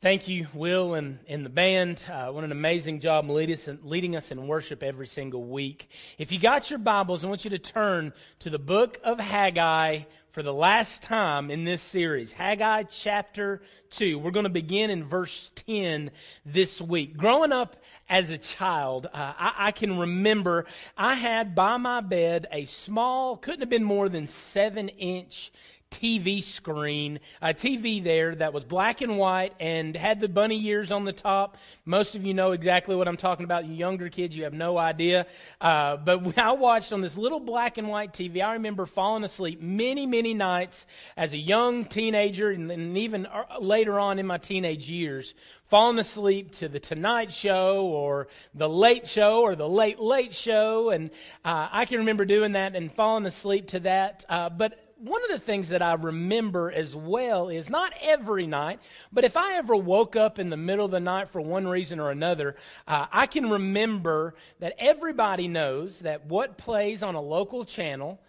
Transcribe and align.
Thank 0.00 0.28
you, 0.28 0.46
Will, 0.54 0.94
and, 0.94 1.18
and 1.26 1.44
the 1.44 1.50
band. 1.50 2.04
Uh, 2.08 2.28
what 2.28 2.44
an 2.44 2.52
amazing 2.52 3.00
job 3.00 3.28
leading 3.28 3.54
us, 3.54 3.66
in, 3.66 3.80
leading 3.82 4.14
us 4.14 4.30
in 4.30 4.46
worship 4.46 4.84
every 4.84 5.08
single 5.08 5.42
week. 5.42 5.90
If 6.18 6.30
you 6.30 6.38
got 6.38 6.70
your 6.70 6.78
Bibles, 6.78 7.24
I 7.24 7.26
want 7.26 7.42
you 7.42 7.50
to 7.50 7.58
turn 7.58 8.12
to 8.38 8.50
the 8.50 8.60
book 8.60 9.00
of 9.02 9.18
Haggai 9.18 10.02
for 10.30 10.44
the 10.44 10.54
last 10.54 11.02
time 11.02 11.50
in 11.50 11.64
this 11.64 11.82
series. 11.82 12.30
Haggai 12.30 12.84
chapter 12.84 13.60
2. 13.90 14.20
We're 14.20 14.30
going 14.30 14.44
to 14.44 14.50
begin 14.50 14.90
in 14.90 15.02
verse 15.02 15.50
10 15.66 16.12
this 16.46 16.80
week. 16.80 17.16
Growing 17.16 17.50
up 17.50 17.76
as 18.08 18.30
a 18.30 18.38
child, 18.38 19.06
uh, 19.06 19.32
I, 19.36 19.54
I 19.58 19.70
can 19.72 19.98
remember 19.98 20.66
I 20.96 21.14
had 21.14 21.56
by 21.56 21.76
my 21.76 22.02
bed 22.02 22.46
a 22.52 22.66
small, 22.66 23.36
couldn't 23.36 23.60
have 23.60 23.68
been 23.68 23.82
more 23.82 24.08
than 24.08 24.28
seven 24.28 24.90
inch 24.90 25.50
TV 25.90 26.42
screen, 26.42 27.18
a 27.40 27.54
TV 27.54 28.02
there 28.02 28.34
that 28.34 28.52
was 28.52 28.64
black 28.64 29.00
and 29.00 29.16
white 29.16 29.54
and 29.58 29.96
had 29.96 30.20
the 30.20 30.28
bunny 30.28 30.62
ears 30.66 30.92
on 30.92 31.04
the 31.04 31.12
top. 31.12 31.56
Most 31.86 32.14
of 32.14 32.24
you 32.26 32.34
know 32.34 32.52
exactly 32.52 32.94
what 32.94 33.08
I'm 33.08 33.16
talking 33.16 33.44
about. 33.44 33.64
You 33.64 33.74
younger 33.74 34.10
kids, 34.10 34.36
you 34.36 34.44
have 34.44 34.52
no 34.52 34.76
idea. 34.76 35.26
Uh, 35.60 35.96
but 35.96 36.38
I 36.38 36.52
watched 36.52 36.92
on 36.92 37.00
this 37.00 37.16
little 37.16 37.40
black 37.40 37.78
and 37.78 37.88
white 37.88 38.12
TV. 38.12 38.44
I 38.44 38.54
remember 38.54 38.84
falling 38.84 39.24
asleep 39.24 39.62
many, 39.62 40.06
many 40.06 40.34
nights 40.34 40.86
as 41.16 41.32
a 41.32 41.38
young 41.38 41.86
teenager 41.86 42.50
and, 42.50 42.70
and 42.70 42.98
even 42.98 43.26
uh, 43.26 43.44
later 43.58 43.98
on 43.98 44.18
in 44.18 44.26
my 44.26 44.38
teenage 44.38 44.90
years, 44.90 45.34
falling 45.68 45.98
asleep 45.98 46.52
to 46.52 46.68
the 46.68 46.80
Tonight 46.80 47.32
Show 47.32 47.86
or 47.86 48.28
the 48.54 48.68
Late 48.68 49.08
Show 49.08 49.40
or 49.40 49.56
the 49.56 49.68
Late 49.68 49.98
Late 49.98 50.34
Show. 50.34 50.90
And 50.90 51.10
uh, 51.44 51.68
I 51.72 51.86
can 51.86 51.98
remember 51.98 52.26
doing 52.26 52.52
that 52.52 52.76
and 52.76 52.92
falling 52.92 53.24
asleep 53.24 53.68
to 53.68 53.80
that. 53.80 54.26
Uh, 54.28 54.50
but 54.50 54.84
one 54.98 55.22
of 55.22 55.30
the 55.30 55.38
things 55.38 55.68
that 55.68 55.80
I 55.80 55.94
remember 55.94 56.70
as 56.70 56.94
well 56.94 57.48
is 57.48 57.70
not 57.70 57.92
every 58.00 58.46
night, 58.46 58.80
but 59.12 59.24
if 59.24 59.36
I 59.36 59.54
ever 59.54 59.76
woke 59.76 60.16
up 60.16 60.38
in 60.38 60.50
the 60.50 60.56
middle 60.56 60.84
of 60.84 60.90
the 60.90 61.00
night 61.00 61.28
for 61.28 61.40
one 61.40 61.68
reason 61.68 62.00
or 62.00 62.10
another, 62.10 62.56
uh, 62.86 63.06
I 63.12 63.26
can 63.26 63.48
remember 63.48 64.34
that 64.58 64.74
everybody 64.78 65.46
knows 65.46 66.00
that 66.00 66.26
what 66.26 66.58
plays 66.58 67.02
on 67.02 67.14
a 67.14 67.20
local 67.20 67.64
channel 67.64 68.20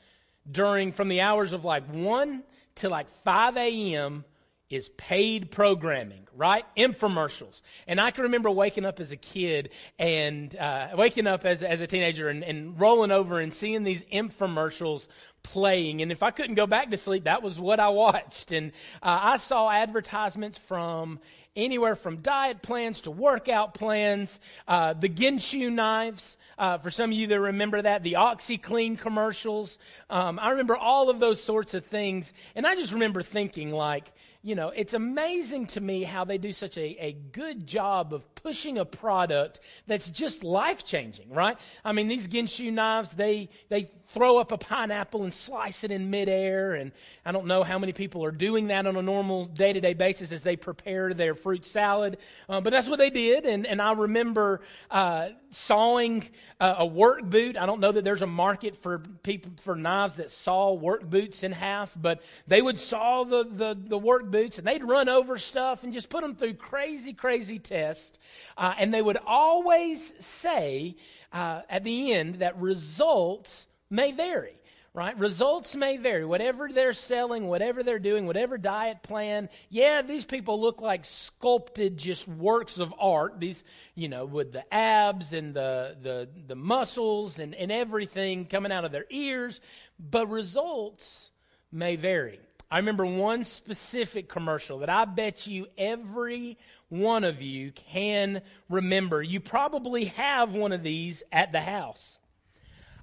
during 0.50 0.92
from 0.92 1.09
the 1.09 1.22
hours 1.22 1.53
of 1.53 1.66
like 1.66 1.86
1 1.88 2.44
to 2.76 2.89
like 2.89 3.09
5 3.23 3.58
a.m 3.58 4.26
is 4.70 4.89
paid 4.89 5.50
programming, 5.50 6.28
right? 6.36 6.64
Infomercials. 6.78 7.62
And 7.88 8.00
I 8.00 8.12
can 8.12 8.25
remember 8.25 8.52
waking 8.52 8.86
up 8.86 9.00
as 9.00 9.11
a 9.11 9.17
kid 9.17 9.70
and 9.98 10.56
uh, 10.56 10.89
waking 10.95 11.26
up 11.26 11.44
as, 11.44 11.64
as 11.64 11.81
a 11.81 11.88
teenager 11.88 12.30
and, 12.30 12.44
and 12.44 12.80
rolling 12.80 13.11
over 13.11 13.39
and 13.39 13.52
seeing 13.52 13.84
these 13.84 14.03
infomercials 14.03 15.08
playing. 15.42 16.02
And 16.03 16.11
if 16.11 16.22
I 16.22 16.30
couldn't 16.30 16.56
go 16.56 16.67
back 16.67 16.92
to 16.92 16.98
sleep, 16.98 17.23
that 17.23 17.42
was 17.42 17.59
what 17.59 17.80
I 17.80 17.89
watched. 17.89 18.52
And 18.52 18.72
uh, 19.02 19.20
I 19.22 19.38
saw 19.38 19.72
advertisements 19.72 20.59
from 20.59 21.20
anywhere 21.56 21.95
from 21.95 22.17
diet 22.17 22.61
plans 22.61 23.02
to 23.02 23.11
workout 23.11 23.73
plans, 23.73 24.39
uh, 24.67 24.94
the 24.94 25.09
Ginsu 25.09 25.72
knives. 25.72 26.38
Uh, 26.58 26.78
for 26.78 26.92
some 26.92 27.09
of 27.09 27.17
you 27.17 27.28
that 27.28 27.39
remember 27.39 27.81
that, 27.81 28.04
the 28.04 28.14
OxiClean 28.14 29.00
commercials. 29.00 29.78
Um, 30.09 30.38
I 30.39 30.52
remember 30.52 30.76
all 30.76 31.09
of 31.09 31.20
those 31.20 31.42
sorts 31.42 31.73
of 31.73 31.86
things. 31.86 32.33
And 32.54 32.67
I 32.67 32.76
just 32.76 32.94
remember 32.94 33.23
thinking, 33.23 33.72
like, 33.72 34.11
you 34.42 34.56
know, 34.56 34.70
it's 34.70 34.94
amazing 34.94 35.68
to 35.68 35.82
me 35.82 36.04
how 36.04 36.23
they 36.23 36.38
do 36.38 36.54
such 36.54 36.78
a, 36.78 36.95
a 37.04 37.12
good 37.12 37.68
job 37.68 38.14
of 38.14 38.23
pushing 38.36 38.78
a 38.78 38.86
product 38.86 39.59
that's 39.86 40.09
just 40.09 40.45
life 40.45 40.86
changing, 40.86 41.30
right? 41.30 41.58
I 41.84 41.92
mean, 41.92 42.08
these 42.08 42.26
Ginsu 42.28 42.72
knives, 42.72 43.12
they, 43.12 43.50
they 43.67 43.92
throw 44.08 44.38
up 44.38 44.54
a 44.54 44.58
pineapple 44.58 45.23
and 45.23 45.34
slice 45.34 45.84
it 45.84 45.92
in 45.92 46.10
midair. 46.10 46.73
And 46.73 46.94
I 47.26 47.34
don't 47.34 47.48
know 47.48 47.64
how 47.64 47.78
many 47.80 47.92
people 47.92 48.23
are 48.23 48.32
doing 48.32 48.67
that 48.67 48.88
on 48.88 48.95
a 48.95 49.02
normal 49.02 49.45
day 49.45 49.73
to 49.73 49.82
day 49.82 49.94
basis 49.94 50.32
as 50.32 50.42
they 50.42 50.56
prepare 50.56 51.14
their 51.14 51.36
fruit 51.36 51.66
salad. 51.66 52.17
Uh, 52.48 52.62
but 52.62 52.70
that's 52.70 52.88
what 52.88 52.98
they 52.98 53.10
did. 53.10 53.45
And, 53.45 53.67
and 53.67 53.82
I 53.82 53.92
remember 53.92 54.62
uh, 54.90 55.30
sawing 55.52 56.23
uh, 56.62 56.76
a 56.80 56.86
work 56.86 57.23
boot. 57.23 57.58
I 57.58 57.66
don't 57.66 57.82
know 57.82 57.92
that 57.92 58.06
there's 58.06 58.22
a 58.22 58.28
market 58.28 58.78
for 58.78 59.00
people 59.00 59.52
for 59.61 59.76
knives 59.76 60.16
that 60.16 60.30
saw 60.30 60.73
work 60.73 61.04
boots 61.04 61.44
in 61.44 61.52
half, 61.52 61.94
but 62.00 62.21
they 62.48 62.61
would 62.61 62.80
saw 62.80 63.26
the, 63.26 63.44
the, 63.44 63.77
the 63.77 63.98
work 63.98 64.29
boots 64.32 64.58
and 64.58 64.67
they'd 64.67 64.84
run 64.84 65.10
over 65.10 65.38
stuff 65.38 65.84
and 65.84 65.94
just 65.94 66.10
put 66.10 66.22
them 66.22 66.36
through 66.36 66.56
crazy, 66.56 67.14
crazy 67.14 67.60
tests. 67.60 68.20
Uh, 68.58 68.73
and 68.78 68.94
they 68.94 69.02
would 69.02 69.17
always 69.26 70.14
say 70.23 70.95
uh, 71.34 71.62
at 71.70 71.84
the 71.84 72.14
end 72.14 72.36
that 72.36 72.60
results 72.60 73.68
may 73.89 74.12
vary 74.12 74.60
right? 74.94 75.18
Results 75.18 75.76
may 75.76 75.98
vary. 75.98 76.26
Whatever 76.26 76.70
they're 76.70 76.94
selling, 76.94 77.48
whatever 77.48 77.84
they're 77.84 78.00
doing, 78.00 78.26
whatever 78.26 78.58
diet 78.58 79.04
plan, 79.04 79.50
yeah, 79.70 80.02
these 80.02 80.26
people 80.26 80.60
look 80.60 80.82
like 80.82 81.06
sculpted 81.06 81.98
just 81.98 82.28
works 82.28 82.80
of 82.80 82.94
art. 83.00 83.39
These, 83.39 83.64
you 83.95 84.10
know, 84.10 84.26
with 84.26 84.52
the 84.52 84.73
abs 84.73 85.34
and 85.34 85.54
the, 85.54 85.95
the, 86.02 86.30
the 86.48 86.56
muscles 86.56 87.39
and, 87.39 87.54
and 87.56 87.72
everything 87.72 88.45
coming 88.45 88.72
out 88.72 88.86
of 88.86 88.92
their 88.92 89.06
ears, 89.10 89.62
but 90.00 90.30
results 90.30 91.32
may 91.72 91.95
vary. 91.95 92.39
I 92.72 92.78
remember 92.78 93.06
one 93.06 93.44
specific 93.46 94.30
commercial 94.30 94.80
that 94.80 94.90
I 94.90 95.06
bet 95.06 95.48
you 95.48 95.68
every 95.78 96.58
one 96.90 97.24
of 97.24 97.42
you 97.42 97.72
can 97.72 98.42
remember. 98.70 99.24
You 99.24 99.40
probably 99.40 100.06
have 100.06 100.54
one 100.54 100.72
of 100.72 100.84
these 100.84 101.24
at 101.32 101.52
the 101.52 101.62
house. 101.62 102.20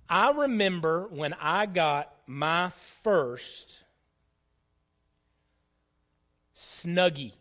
I 0.09 0.31
remember 0.31 1.09
when 1.11 1.35
I 1.35 1.67
got 1.67 2.13
my 2.29 2.71
first 3.03 3.81
Snuggie. 6.55 7.33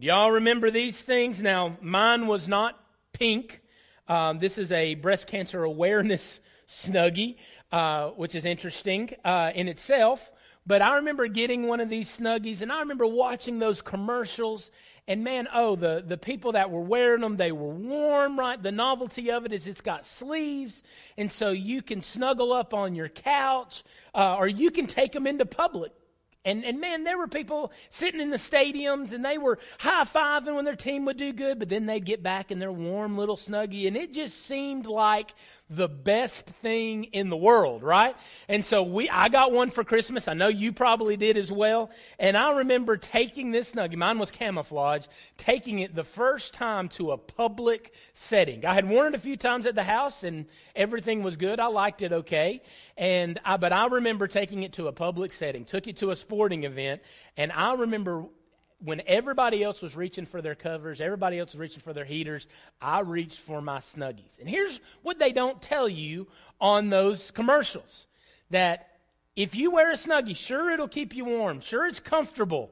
Do 0.00 0.06
y'all 0.06 0.32
remember 0.32 0.72
these 0.72 1.02
things? 1.02 1.40
Now, 1.40 1.76
mine 1.80 2.26
was 2.26 2.48
not 2.48 2.78
pink. 3.12 3.62
Um, 4.08 4.40
this 4.40 4.58
is 4.58 4.72
a 4.72 4.96
breast 4.96 5.28
cancer 5.28 5.62
awareness 5.62 6.40
Snuggie, 6.68 7.36
uh, 7.70 8.08
which 8.10 8.34
is 8.34 8.44
interesting 8.44 9.10
uh, 9.24 9.52
in 9.54 9.68
itself. 9.68 10.32
But 10.68 10.82
I 10.82 10.96
remember 10.96 11.28
getting 11.28 11.66
one 11.66 11.80
of 11.80 11.88
these 11.88 12.14
snuggies, 12.14 12.60
and 12.60 12.70
I 12.70 12.80
remember 12.80 13.06
watching 13.06 13.58
those 13.58 13.80
commercials. 13.80 14.70
And 15.08 15.24
man, 15.24 15.48
oh, 15.54 15.76
the, 15.76 16.04
the 16.06 16.18
people 16.18 16.52
that 16.52 16.70
were 16.70 16.82
wearing 16.82 17.22
them, 17.22 17.38
they 17.38 17.52
were 17.52 17.70
warm, 17.70 18.38
right? 18.38 18.62
The 18.62 18.70
novelty 18.70 19.30
of 19.30 19.46
it 19.46 19.54
is 19.54 19.66
it's 19.66 19.80
got 19.80 20.04
sleeves, 20.04 20.82
and 21.16 21.32
so 21.32 21.52
you 21.52 21.80
can 21.80 22.02
snuggle 22.02 22.52
up 22.52 22.74
on 22.74 22.94
your 22.94 23.08
couch, 23.08 23.82
uh, 24.14 24.36
or 24.36 24.46
you 24.46 24.70
can 24.70 24.86
take 24.86 25.12
them 25.12 25.26
into 25.26 25.46
public. 25.46 25.92
And, 26.44 26.64
and 26.64 26.80
man, 26.80 27.04
there 27.04 27.18
were 27.18 27.28
people 27.28 27.72
sitting 27.90 28.20
in 28.20 28.30
the 28.30 28.36
stadiums 28.36 29.12
and 29.12 29.22
they 29.24 29.36
were 29.36 29.58
high 29.78 30.04
fiving 30.04 30.54
when 30.54 30.64
their 30.64 30.76
team 30.76 31.04
would 31.04 31.18
do 31.18 31.32
good, 31.32 31.58
but 31.58 31.68
then 31.68 31.84
they'd 31.84 32.04
get 32.04 32.22
back 32.22 32.50
in 32.50 32.58
their 32.58 32.72
warm 32.72 33.18
little 33.18 33.36
snuggie. 33.36 33.86
And 33.86 33.96
it 33.96 34.14
just 34.14 34.46
seemed 34.46 34.86
like 34.86 35.34
the 35.70 35.88
best 35.88 36.46
thing 36.62 37.04
in 37.04 37.28
the 37.28 37.36
world, 37.36 37.82
right? 37.82 38.16
And 38.48 38.64
so 38.64 38.82
we, 38.82 39.08
I 39.10 39.28
got 39.28 39.52
one 39.52 39.70
for 39.70 39.84
Christmas. 39.84 40.26
I 40.26 40.34
know 40.34 40.48
you 40.48 40.72
probably 40.72 41.16
did 41.16 41.36
as 41.36 41.52
well. 41.52 41.90
And 42.18 42.36
I 42.36 42.52
remember 42.52 42.96
taking 42.96 43.50
this 43.50 43.72
Snuggie, 43.72 43.96
mine 43.96 44.18
was 44.18 44.30
camouflage, 44.30 45.06
taking 45.36 45.80
it 45.80 45.94
the 45.94 46.04
first 46.04 46.54
time 46.54 46.88
to 46.90 47.12
a 47.12 47.18
public 47.18 47.92
setting. 48.14 48.64
I 48.64 48.72
had 48.72 48.88
worn 48.88 49.08
it 49.08 49.14
a 49.14 49.20
few 49.20 49.36
times 49.36 49.66
at 49.66 49.74
the 49.74 49.84
house 49.84 50.24
and 50.24 50.46
everything 50.74 51.22
was 51.22 51.36
good. 51.36 51.60
I 51.60 51.66
liked 51.66 52.00
it 52.02 52.12
okay. 52.12 52.62
And 52.96 53.38
I, 53.44 53.58
but 53.58 53.72
I 53.72 53.86
remember 53.86 54.26
taking 54.26 54.62
it 54.62 54.72
to 54.74 54.86
a 54.88 54.92
public 54.92 55.32
setting, 55.32 55.64
took 55.66 55.86
it 55.86 55.98
to 55.98 56.10
a 56.10 56.16
sporting 56.16 56.64
event. 56.64 57.02
And 57.36 57.52
I 57.52 57.74
remember 57.74 58.24
when 58.80 59.02
everybody 59.06 59.62
else 59.62 59.82
was 59.82 59.96
reaching 59.96 60.26
for 60.26 60.40
their 60.40 60.54
covers, 60.54 61.00
everybody 61.00 61.38
else 61.38 61.52
was 61.52 61.60
reaching 61.60 61.80
for 61.80 61.92
their 61.92 62.04
heaters, 62.04 62.46
I 62.80 63.00
reached 63.00 63.40
for 63.40 63.60
my 63.60 63.78
snuggies. 63.78 64.38
And 64.38 64.48
here's 64.48 64.80
what 65.02 65.18
they 65.18 65.32
don't 65.32 65.60
tell 65.60 65.88
you 65.88 66.28
on 66.60 66.90
those 66.90 67.30
commercials 67.30 68.06
that 68.50 68.88
if 69.34 69.54
you 69.54 69.70
wear 69.70 69.90
a 69.90 69.94
snuggie, 69.94 70.36
sure, 70.36 70.70
it'll 70.70 70.88
keep 70.88 71.14
you 71.14 71.24
warm, 71.24 71.60
sure, 71.60 71.86
it's 71.86 72.00
comfortable. 72.00 72.70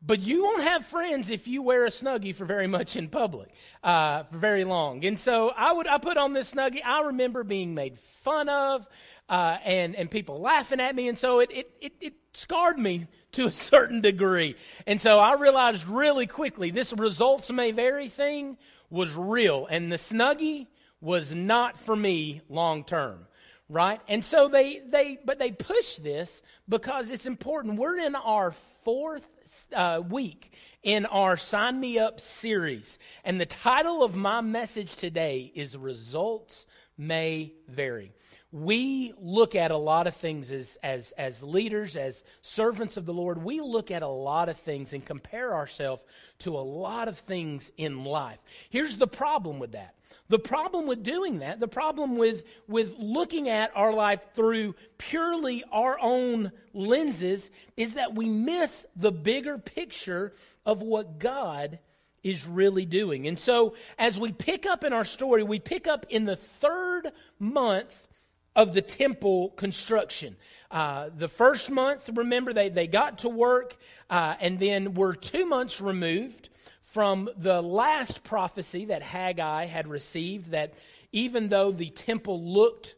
But 0.00 0.20
you 0.20 0.44
won't 0.44 0.62
have 0.62 0.86
friends 0.86 1.30
if 1.30 1.48
you 1.48 1.60
wear 1.60 1.84
a 1.84 1.88
snuggie 1.88 2.34
for 2.34 2.44
very 2.44 2.68
much 2.68 2.94
in 2.94 3.08
public, 3.08 3.48
uh, 3.82 4.22
for 4.24 4.38
very 4.38 4.62
long. 4.62 5.04
And 5.04 5.18
so 5.18 5.50
I 5.50 5.72
would 5.72 5.88
I 5.88 5.98
put 5.98 6.16
on 6.16 6.34
this 6.34 6.54
snuggie. 6.54 6.84
I 6.84 7.02
remember 7.02 7.42
being 7.42 7.74
made 7.74 7.98
fun 7.98 8.48
of, 8.48 8.86
uh, 9.28 9.58
and 9.64 9.96
and 9.96 10.08
people 10.08 10.40
laughing 10.40 10.78
at 10.78 10.94
me, 10.94 11.08
and 11.08 11.18
so 11.18 11.40
it, 11.40 11.50
it 11.50 11.70
it 11.80 11.92
it 12.00 12.14
scarred 12.38 12.78
me 12.78 13.06
to 13.32 13.46
a 13.46 13.52
certain 13.52 14.00
degree. 14.00 14.56
And 14.86 15.00
so 15.00 15.18
I 15.18 15.34
realized 15.34 15.86
really 15.86 16.26
quickly 16.26 16.70
this 16.70 16.92
results 16.92 17.50
may 17.52 17.72
vary 17.72 18.08
thing 18.08 18.56
was 18.90 19.14
real, 19.14 19.66
and 19.66 19.92
the 19.92 19.96
snuggie 19.96 20.66
was 21.00 21.34
not 21.34 21.78
for 21.78 21.94
me 21.94 22.40
long 22.48 22.82
term 22.84 23.26
right 23.70 24.00
and 24.08 24.24
so 24.24 24.48
they 24.48 24.80
they 24.88 25.18
but 25.24 25.38
they 25.38 25.52
push 25.52 25.96
this 25.96 26.42
because 26.68 27.10
it's 27.10 27.26
important 27.26 27.78
we're 27.78 27.98
in 27.98 28.16
our 28.16 28.50
fourth 28.82 29.26
uh, 29.74 30.00
week 30.08 30.52
in 30.82 31.06
our 31.06 31.36
Sign 31.36 31.80
Me 31.80 31.98
Up 31.98 32.20
series. 32.20 32.98
And 33.24 33.40
the 33.40 33.46
title 33.46 34.02
of 34.02 34.14
my 34.14 34.40
message 34.40 34.96
today 34.96 35.52
is 35.54 35.76
Results 35.76 36.66
May 36.96 37.52
Vary. 37.68 38.12
We 38.50 39.12
look 39.20 39.54
at 39.54 39.70
a 39.70 39.76
lot 39.76 40.06
of 40.06 40.16
things 40.16 40.52
as, 40.52 40.78
as, 40.82 41.12
as 41.12 41.42
leaders, 41.42 41.96
as 41.96 42.24
servants 42.40 42.96
of 42.96 43.04
the 43.04 43.12
Lord. 43.12 43.42
We 43.42 43.60
look 43.60 43.90
at 43.90 44.02
a 44.02 44.08
lot 44.08 44.48
of 44.48 44.56
things 44.56 44.94
and 44.94 45.04
compare 45.04 45.52
ourselves 45.52 46.02
to 46.40 46.56
a 46.56 46.60
lot 46.60 47.08
of 47.08 47.18
things 47.18 47.70
in 47.76 48.04
life. 48.04 48.38
Here's 48.70 48.96
the 48.96 49.06
problem 49.06 49.58
with 49.58 49.72
that. 49.72 49.94
The 50.28 50.38
problem 50.38 50.86
with 50.86 51.02
doing 51.02 51.40
that, 51.40 51.60
the 51.60 51.68
problem 51.68 52.16
with, 52.16 52.44
with 52.66 52.94
looking 52.98 53.50
at 53.50 53.70
our 53.76 53.92
life 53.92 54.20
through 54.34 54.74
purely 54.96 55.62
our 55.70 55.98
own 56.00 56.50
lenses, 56.72 57.50
is 57.76 57.94
that 57.94 58.14
we 58.14 58.30
miss 58.30 58.86
the 58.96 59.12
bigger 59.12 59.58
picture 59.58 60.32
of 60.64 60.80
what 60.80 61.18
God 61.18 61.78
is 62.22 62.46
really 62.46 62.86
doing. 62.86 63.28
And 63.28 63.38
so, 63.38 63.74
as 63.98 64.18
we 64.18 64.32
pick 64.32 64.64
up 64.64 64.84
in 64.84 64.92
our 64.92 65.04
story, 65.04 65.42
we 65.42 65.58
pick 65.58 65.86
up 65.86 66.06
in 66.08 66.24
the 66.24 66.36
third 66.36 67.12
month 67.38 68.08
of 68.56 68.72
the 68.72 68.82
temple 68.82 69.50
construction. 69.50 70.36
Uh, 70.70 71.10
the 71.16 71.28
first 71.28 71.70
month, 71.70 72.10
remember, 72.14 72.52
they, 72.52 72.68
they 72.68 72.86
got 72.86 73.18
to 73.18 73.28
work, 73.28 73.76
uh, 74.10 74.34
and 74.40 74.58
then 74.58 74.94
were 74.94 75.14
two 75.14 75.46
months 75.46 75.80
removed 75.80 76.48
from 76.82 77.28
the 77.36 77.62
last 77.62 78.24
prophecy 78.24 78.86
that 78.86 79.02
Haggai 79.02 79.66
had 79.66 79.86
received 79.86 80.50
that 80.50 80.74
even 81.12 81.48
though 81.48 81.70
the 81.70 81.90
temple 81.90 82.42
looked 82.42 82.94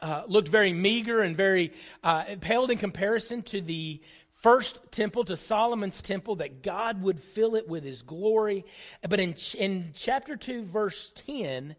uh, 0.00 0.24
looked 0.26 0.48
very 0.48 0.72
meager 0.72 1.20
and 1.20 1.36
very 1.36 1.72
uh, 2.02 2.24
paled 2.40 2.72
in 2.72 2.78
comparison 2.78 3.40
to 3.42 3.60
the 3.60 4.00
first 4.42 4.80
temple, 4.90 5.24
to 5.24 5.36
Solomon's 5.36 6.02
temple, 6.02 6.36
that 6.36 6.62
God 6.62 7.00
would 7.02 7.20
fill 7.20 7.54
it 7.54 7.68
with 7.68 7.84
his 7.84 8.02
glory. 8.02 8.64
But 9.08 9.20
in, 9.20 9.36
in 9.56 9.92
chapter 9.94 10.36
2, 10.36 10.64
verse 10.64 11.12
10, 11.14 11.76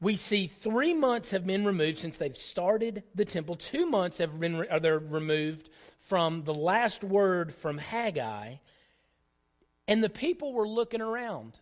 we 0.00 0.14
see 0.14 0.46
three 0.46 0.94
months 0.94 1.32
have 1.32 1.46
been 1.46 1.64
removed 1.64 1.98
since 1.98 2.16
they've 2.16 2.36
started 2.36 3.02
the 3.14 3.24
temple. 3.24 3.56
Two 3.56 3.86
months 3.86 4.18
have 4.18 4.38
been 4.38 4.66
are 4.68 4.78
they 4.78 4.90
removed 4.90 5.70
from 6.00 6.44
the 6.44 6.54
last 6.54 7.02
word 7.02 7.52
from 7.52 7.78
Haggai. 7.78 8.56
And 9.88 10.04
the 10.04 10.10
people 10.10 10.52
were 10.52 10.68
looking 10.68 11.00
around 11.00 11.58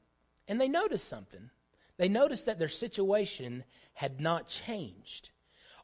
and 0.49 0.61
they 0.61 0.69
noticed 0.69 1.09
something. 1.09 1.51
They 1.97 2.09
noticed 2.09 2.47
that 2.47 2.59
their 2.59 2.69
situation 2.69 3.65
had 3.95 4.21
not 4.21 4.49
changed. 4.49 5.31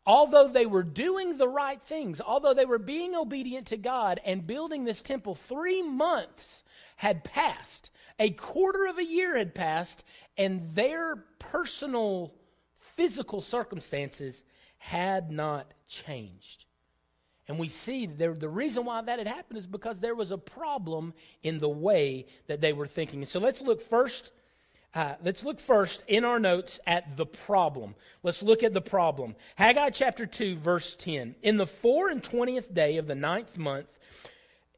Although 0.05 0.49
they 0.49 0.67
were 0.67 0.83
doing 0.83 1.39
the 1.39 1.49
right 1.49 1.81
things, 1.81 2.21
although 2.21 2.55
they 2.55 2.65
were 2.65 2.79
being 2.79 3.15
obedient 3.15 3.69
to 3.69 3.77
God 3.77 4.21
and 4.25 4.47
building 4.47 4.85
this 4.85 5.03
temple, 5.03 5.35
three 5.35 5.83
months 5.83 6.65
had 6.97 7.25
passed. 7.25 7.91
A 8.19 8.31
quarter 8.31 8.87
of 8.87 8.99
a 8.99 9.05
year 9.05 9.37
had 9.39 9.55
passed, 9.55 10.05
and 10.37 10.75
their 10.75 11.17
personal 11.39 12.35
physical 12.97 13.41
circumstances 13.41 14.43
had 14.79 15.31
not 15.31 15.73
changed. 15.89 16.65
And 17.49 17.59
we 17.59 17.69
see 17.69 18.07
there, 18.07 18.35
the 18.35 18.49
reason 18.49 18.85
why 18.85 19.03
that 19.03 19.19
had 19.19 19.29
happened 19.29 19.59
is 19.59 19.67
because 19.67 20.01
there 20.01 20.15
was 20.15 20.31
a 20.31 20.39
problem 20.39 21.13
in 21.43 21.59
the 21.59 21.69
way 21.69 22.27
that 22.47 22.61
they 22.61 22.73
were 22.73 22.87
thinking. 22.87 23.25
So 23.27 23.41
let's 23.41 23.61
look 23.61 23.81
first. 23.81 24.31
Uh, 24.95 25.15
let's 25.25 25.43
look 25.43 25.59
first 25.59 26.03
in 26.07 26.25
our 26.25 26.39
notes 26.39 26.79
at 26.87 27.17
the 27.17 27.27
problem. 27.27 27.95
Let's 28.23 28.43
look 28.43 28.63
at 28.63 28.75
the 28.75 28.81
problem. 28.81 29.35
Haggai 29.57 29.91
chapter 29.91 30.27
2, 30.27 30.57
verse 30.57 30.95
10. 30.97 31.35
In 31.43 31.57
the 31.57 31.67
four 31.67 32.11
and 32.11 32.23
twentieth 32.23 32.73
day 32.73 32.99
of 32.99 33.07
the 33.07 33.15
ninth 33.15 33.57
month, 33.57 33.91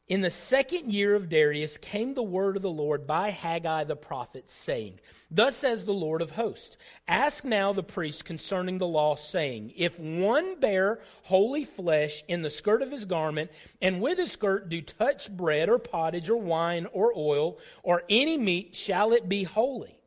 in 0.07 0.21
the 0.21 0.31
second 0.31 0.93
year 0.93 1.15
of 1.15 1.31
Darius 1.31 1.79
came 1.79 2.13
the 2.13 2.23
word 2.23 2.57
of 2.57 2.63
the 2.63 2.71
Lord 2.71 3.07
by 3.07 3.31
Haggai 3.31 3.85
the 3.85 3.97
prophet, 3.97 4.51
saying, 4.51 5.01
Thus 5.31 5.57
says 5.57 5.85
the 5.85 5.95
Lord 5.95 6.21
of 6.21 6.31
hosts, 6.31 6.77
Ask 7.09 7.43
now 7.43 7.73
the 7.73 7.83
priest 7.83 8.27
concerning 8.27 8.77
the 8.77 8.87
law, 8.87 9.17
saying, 9.17 9.73
If 9.77 9.99
one 9.99 10.61
bear 10.61 11.01
holy 11.23 11.65
flesh 11.65 12.23
in 12.29 12.43
the 12.43 12.51
skirt 12.51 12.83
of 12.83 12.91
his 12.91 13.07
garment, 13.07 13.51
and 13.81 14.03
with 14.03 14.19
his 14.19 14.33
skirt 14.33 14.69
do 14.69 14.83
touch 14.83 15.31
bread 15.35 15.71
or 15.71 15.79
pottage 15.79 16.29
or 16.29 16.37
wine 16.37 16.87
or 16.93 17.13
oil, 17.17 17.59
or 17.83 18.03
any 18.11 18.37
meat, 18.37 18.77
shall 18.77 19.15
it 19.15 19.27
be 19.27 19.45
holy? 19.45 19.99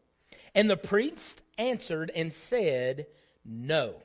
And 0.54 0.70
the 0.70 0.78
priest 0.78 1.42
answered 1.58 2.12
and 2.14 2.32
said, 2.32 3.08
No. 3.44 3.96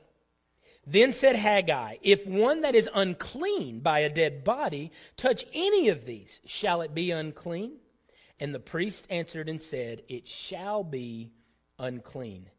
Then 0.85 1.13
said 1.13 1.35
Haggai, 1.35 1.97
If 2.01 2.27
one 2.27 2.61
that 2.61 2.75
is 2.75 2.89
unclean 2.93 3.79
by 3.79 3.99
a 3.99 4.09
dead 4.09 4.43
body 4.43 4.91
touch 5.15 5.45
any 5.53 5.89
of 5.89 6.05
these, 6.05 6.41
shall 6.45 6.81
it 6.81 6.93
be 6.93 7.11
unclean? 7.11 7.77
And 8.39 8.53
the 8.53 8.59
priest 8.59 9.07
answered 9.09 9.47
and 9.47 9.61
said, 9.61 10.03
It 10.09 10.27
shall 10.27 10.83
be 10.83 11.31
unclean. 11.79 12.49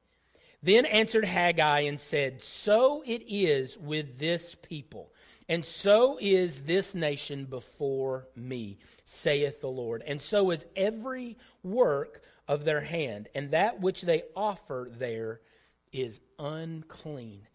Then 0.63 0.87
answered 0.87 1.27
Haggai 1.27 1.81
and 1.81 2.01
said, 2.01 2.43
So 2.43 3.03
it 3.05 3.23
is 3.29 3.77
with 3.77 4.19
this 4.19 4.57
people, 4.63 5.13
and 5.47 5.63
so 5.63 6.17
is 6.19 6.63
this 6.63 6.95
nation 6.95 7.45
before 7.45 8.29
me, 8.35 8.79
saith 9.05 9.61
the 9.61 9.69
Lord. 9.69 10.03
And 10.07 10.23
so 10.23 10.53
is 10.53 10.65
every 10.75 11.37
work 11.63 12.23
of 12.49 12.65
their 12.65 12.81
hand, 12.81 13.29
and 13.35 13.51
that 13.51 13.83
which 13.83 14.01
they 14.01 14.23
offer 14.35 14.89
there 14.91 15.43
is 15.93 16.19
unclean. 16.39 17.47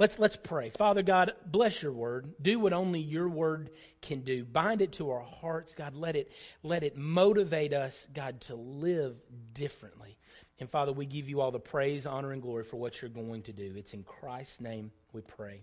Let's, 0.00 0.18
let's 0.18 0.36
pray. 0.36 0.70
Father 0.70 1.02
God, 1.02 1.34
bless 1.44 1.82
your 1.82 1.92
word. 1.92 2.32
Do 2.40 2.58
what 2.58 2.72
only 2.72 3.00
your 3.00 3.28
word 3.28 3.68
can 4.00 4.22
do. 4.22 4.46
Bind 4.46 4.80
it 4.80 4.92
to 4.92 5.10
our 5.10 5.20
hearts, 5.20 5.74
God. 5.74 5.94
Let 5.94 6.16
it, 6.16 6.32
let 6.62 6.82
it 6.82 6.96
motivate 6.96 7.74
us, 7.74 8.08
God, 8.14 8.40
to 8.42 8.54
live 8.54 9.16
differently. 9.52 10.16
And 10.58 10.70
Father, 10.70 10.90
we 10.90 11.04
give 11.04 11.28
you 11.28 11.42
all 11.42 11.50
the 11.50 11.60
praise, 11.60 12.06
honor, 12.06 12.32
and 12.32 12.40
glory 12.40 12.64
for 12.64 12.78
what 12.78 13.02
you're 13.02 13.10
going 13.10 13.42
to 13.42 13.52
do. 13.52 13.74
It's 13.76 13.92
in 13.92 14.02
Christ's 14.02 14.62
name 14.62 14.90
we 15.12 15.20
pray. 15.20 15.60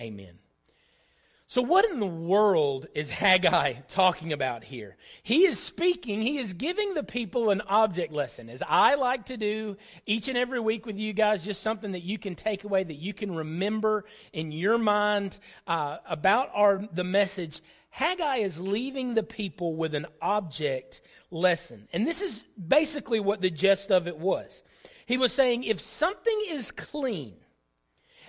Amen. 0.00 0.38
So, 1.46 1.60
what 1.60 1.84
in 1.84 2.00
the 2.00 2.06
world 2.06 2.86
is 2.94 3.10
Haggai 3.10 3.74
talking 3.88 4.32
about 4.32 4.64
here? 4.64 4.96
He 5.22 5.44
is 5.44 5.62
speaking, 5.62 6.22
he 6.22 6.38
is 6.38 6.54
giving 6.54 6.94
the 6.94 7.02
people 7.02 7.50
an 7.50 7.60
object 7.60 8.14
lesson, 8.14 8.48
as 8.48 8.62
I 8.66 8.94
like 8.94 9.26
to 9.26 9.36
do 9.36 9.76
each 10.06 10.28
and 10.28 10.38
every 10.38 10.58
week 10.58 10.86
with 10.86 10.98
you 10.98 11.12
guys, 11.12 11.44
just 11.44 11.62
something 11.62 11.92
that 11.92 12.02
you 12.02 12.18
can 12.18 12.34
take 12.34 12.64
away, 12.64 12.82
that 12.82 12.94
you 12.94 13.12
can 13.12 13.34
remember 13.34 14.06
in 14.32 14.52
your 14.52 14.78
mind 14.78 15.38
uh, 15.66 15.98
about 16.08 16.48
our, 16.54 16.82
the 16.92 17.04
message. 17.04 17.60
Haggai 17.90 18.38
is 18.38 18.58
leaving 18.58 19.14
the 19.14 19.22
people 19.22 19.76
with 19.76 19.94
an 19.94 20.06
object 20.22 21.02
lesson. 21.30 21.88
And 21.92 22.06
this 22.06 22.22
is 22.22 22.42
basically 22.56 23.20
what 23.20 23.42
the 23.42 23.50
gist 23.50 23.90
of 23.92 24.08
it 24.08 24.18
was. 24.18 24.62
He 25.06 25.18
was 25.18 25.32
saying, 25.32 25.64
if 25.64 25.78
something 25.78 26.44
is 26.48 26.72
clean, 26.72 27.36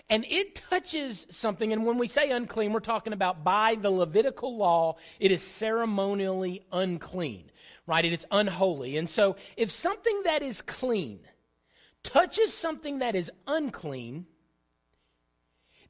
and 0.09 0.23
it 0.29 0.55
touches 0.55 1.25
something, 1.31 1.73
and 1.73 1.85
when 1.85 1.97
we 1.97 2.07
say 2.07 2.29
unclean, 2.29 2.73
we're 2.73 2.79
talking 2.79 3.13
about 3.13 3.43
by 3.43 3.75
the 3.75 3.89
Levitical 3.89 4.55
law, 4.55 4.97
it 5.19 5.31
is 5.31 5.41
ceremonially 5.41 6.63
unclean, 6.71 7.49
right? 7.87 8.05
It 8.05 8.13
is 8.13 8.25
unholy. 8.29 8.97
And 8.97 9.09
so 9.09 9.35
if 9.57 9.71
something 9.71 10.21
that 10.25 10.43
is 10.43 10.61
clean 10.61 11.21
touches 12.03 12.53
something 12.53 12.99
that 12.99 13.15
is 13.15 13.31
unclean, 13.47 14.27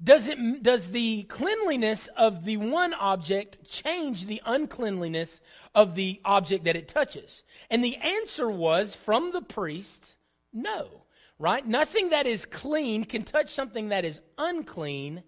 does, 0.01 0.29
it, 0.29 0.63
does 0.63 0.91
the 0.91 1.23
cleanliness 1.23 2.07
of 2.15 2.45
the 2.45 2.55
one 2.57 2.93
object 2.93 3.65
change 3.67 4.25
the 4.25 4.41
uncleanliness 4.45 5.41
of 5.73 5.95
the 5.95 6.21
object 6.23 6.65
that 6.65 6.77
it 6.77 6.87
touches? 6.87 7.43
And 7.69 7.83
the 7.83 7.97
answer 7.97 8.49
was 8.49 8.95
from 8.95 9.31
the 9.31 9.41
priest, 9.41 10.15
no 10.53 11.04
right? 11.39 11.65
Nothing 11.65 12.09
that 12.09 12.27
is 12.27 12.45
clean 12.45 13.03
can 13.05 13.23
touch 13.23 13.49
something 13.49 13.89
that 13.89 14.05
is 14.05 14.21
unclean 14.37 15.23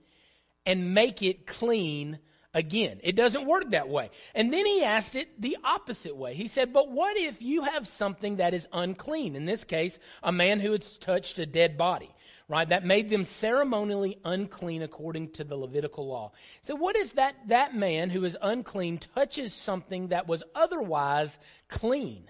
and 0.66 0.94
make 0.94 1.22
it 1.22 1.48
clean 1.48 2.20
again. 2.54 3.00
It 3.04 3.16
doesn't 3.16 3.46
work 3.46 3.72
that 3.72 3.90
way. 3.90 4.10
And 4.34 4.52
then 4.52 4.66
he 4.66 4.84
asked 4.84 5.16
it 5.16 5.42
the 5.42 5.58
opposite 5.64 6.16
way. 6.16 6.34
He 6.34 6.48
said, 6.48 6.74
But 6.74 6.92
what 6.92 7.16
if 7.18 7.42
you 7.42 7.62
have 7.62 7.88
something 7.88 8.38
that 8.38 8.54
is 8.54 8.68
unclean? 8.74 9.36
In 9.36 9.46
this 9.46 9.64
case, 9.64 10.00
a 10.24 10.32
man 10.32 10.60
who 10.60 10.72
has 10.72 10.98
touched 10.98 11.40
a 11.40 11.46
dead 11.46 11.78
body. 11.78 12.14
Right, 12.50 12.70
that 12.70 12.86
made 12.86 13.10
them 13.10 13.26
ceremonially 13.26 14.20
unclean 14.24 14.82
according 14.82 15.32
to 15.32 15.44
the 15.44 15.58
Levitical 15.58 16.08
law. 16.08 16.32
So, 16.62 16.76
what 16.76 16.96
if 16.96 17.16
that, 17.16 17.36
that 17.50 17.76
man 17.76 18.10
who 18.10 18.24
is 18.24 18.38
unclean 18.42 19.00
touches 19.00 19.54
something 19.54 20.08
that 20.08 20.30
was 20.30 20.46
otherwise 20.56 21.38
clean? 21.68 22.30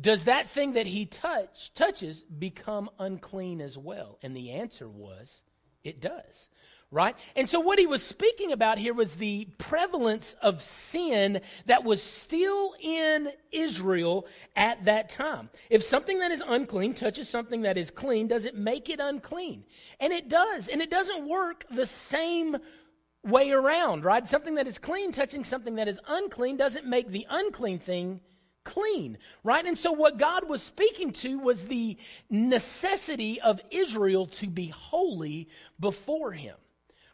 Does 0.00 0.24
that 0.24 0.48
thing 0.48 0.72
that 0.72 0.86
he 0.86 1.06
touch, 1.06 1.72
touches 1.74 2.24
become 2.24 2.90
unclean 2.98 3.60
as 3.60 3.78
well? 3.78 4.18
And 4.22 4.36
the 4.36 4.52
answer 4.52 4.88
was, 4.88 5.42
it 5.84 6.00
does. 6.00 6.48
Right? 6.90 7.16
And 7.34 7.50
so 7.50 7.58
what 7.58 7.80
he 7.80 7.86
was 7.86 8.04
speaking 8.04 8.52
about 8.52 8.78
here 8.78 8.94
was 8.94 9.16
the 9.16 9.46
prevalence 9.58 10.36
of 10.40 10.62
sin 10.62 11.40
that 11.66 11.82
was 11.82 12.00
still 12.00 12.72
in 12.80 13.30
Israel 13.50 14.28
at 14.54 14.84
that 14.84 15.08
time. 15.08 15.50
If 15.70 15.82
something 15.82 16.20
that 16.20 16.30
is 16.30 16.42
unclean 16.46 16.94
touches 16.94 17.28
something 17.28 17.62
that 17.62 17.76
is 17.76 17.90
clean, 17.90 18.28
does 18.28 18.44
it 18.44 18.54
make 18.54 18.90
it 18.90 19.00
unclean? 19.00 19.64
And 19.98 20.12
it 20.12 20.28
does. 20.28 20.68
And 20.68 20.80
it 20.80 20.90
doesn't 20.90 21.26
work 21.26 21.64
the 21.68 21.86
same 21.86 22.58
way 23.24 23.50
around, 23.50 24.04
right? 24.04 24.28
Something 24.28 24.54
that 24.56 24.68
is 24.68 24.78
clean 24.78 25.10
touching 25.10 25.42
something 25.42 25.76
that 25.76 25.88
is 25.88 25.98
unclean 26.06 26.56
doesn't 26.56 26.86
make 26.86 27.08
the 27.10 27.26
unclean 27.28 27.80
thing 27.80 28.20
clean, 28.64 29.18
right? 29.42 29.64
And 29.64 29.78
so 29.78 29.92
what 29.92 30.18
God 30.18 30.48
was 30.48 30.62
speaking 30.62 31.12
to 31.12 31.38
was 31.38 31.66
the 31.66 31.96
necessity 32.30 33.40
of 33.40 33.60
Israel 33.70 34.26
to 34.26 34.48
be 34.48 34.68
holy 34.68 35.48
before 35.78 36.32
him 36.32 36.56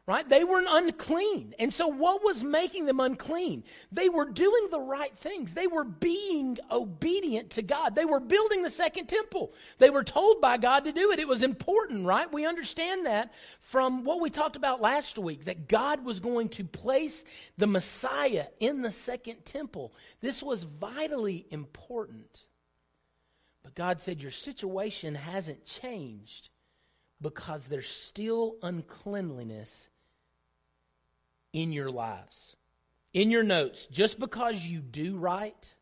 right? 0.07 0.28
They 0.28 0.45
were 0.45 0.62
unclean. 0.66 1.54
And 1.59 1.73
so, 1.73 1.87
what 1.87 2.25
was 2.25 2.42
making 2.42 2.87
them 2.87 3.00
unclean? 3.00 3.64
They 3.92 4.09
were 4.09 4.28
doing 4.28 4.69
the 4.71 4.80
right 4.80 5.16
things. 5.16 5.54
They 5.54 5.66
were 5.66 5.85
being 5.85 6.59
obedient 6.71 7.50
to 7.50 7.62
God. 7.62 7.95
They 7.95 8.04
were 8.04 8.21
building 8.21 8.62
the 8.62 8.71
second 8.71 9.09
temple. 9.09 9.52
They 9.78 9.90
were 9.90 10.04
told 10.04 10.40
by 10.40 10.57
God 10.57 10.85
to 10.85 10.92
do 10.92 11.12
it. 11.12 11.21
It 11.21 11.28
was 11.28 11.42
important, 11.42 12.07
right? 12.07 12.33
We 12.33 12.47
understand 12.47 13.07
that 13.07 13.33
from 13.61 14.04
what 14.04 14.21
we 14.21 14.30
talked 14.30 14.57
about 14.57 14.80
last 14.80 15.19
week 15.19 15.45
that 15.45 15.69
God 15.69 16.04
was 16.04 16.21
going 16.21 16.49
to 16.50 16.64
place 16.64 17.25
the 17.57 17.66
Messiah 17.66 18.47
in 18.59 18.83
the 18.83 18.90
second 18.90 19.45
temple. 19.45 19.92
This 20.21 20.42
was 20.42 20.64
vitally 20.64 21.47
important. 21.50 22.47
But 23.62 23.75
God 23.75 24.00
said, 24.00 24.21
Your 24.21 24.30
situation 24.30 25.14
hasn't 25.14 25.64
changed 25.64 26.49
because 27.21 27.67
there's 27.67 27.89
still 27.89 28.57
uncleanliness 28.62 29.89
in 31.53 31.73
your 31.73 31.91
lives. 31.91 32.57
In 33.12 33.31
your 33.31 33.43
notes, 33.43 33.87
just 33.87 34.19
because 34.21 34.65
you 34.65 34.81
do 34.81 35.17
right 35.17 35.75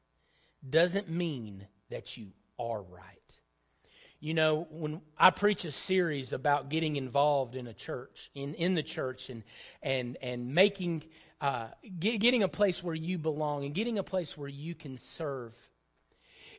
doesn't 0.68 1.08
mean 1.08 1.66
that 1.90 2.16
you 2.16 2.28
are 2.58 2.82
right. 2.82 3.18
You 4.20 4.34
know, 4.34 4.66
when 4.70 5.00
I 5.16 5.30
preach 5.30 5.64
a 5.64 5.70
series 5.70 6.32
about 6.32 6.70
getting 6.70 6.96
involved 6.96 7.54
in 7.54 7.68
a 7.68 7.74
church, 7.74 8.30
in, 8.34 8.54
in 8.54 8.74
the 8.74 8.82
church, 8.82 9.30
and, 9.30 9.44
and, 9.80 10.16
and 10.20 10.54
making, 10.54 11.04
uh, 11.40 11.68
get, 12.00 12.18
getting 12.18 12.42
a 12.42 12.48
place 12.48 12.82
where 12.82 12.96
you 12.96 13.18
belong 13.18 13.64
and 13.64 13.74
getting 13.74 13.98
a 13.98 14.02
place 14.02 14.36
where 14.36 14.48
you 14.48 14.74
can 14.74 14.96
serve, 14.96 15.54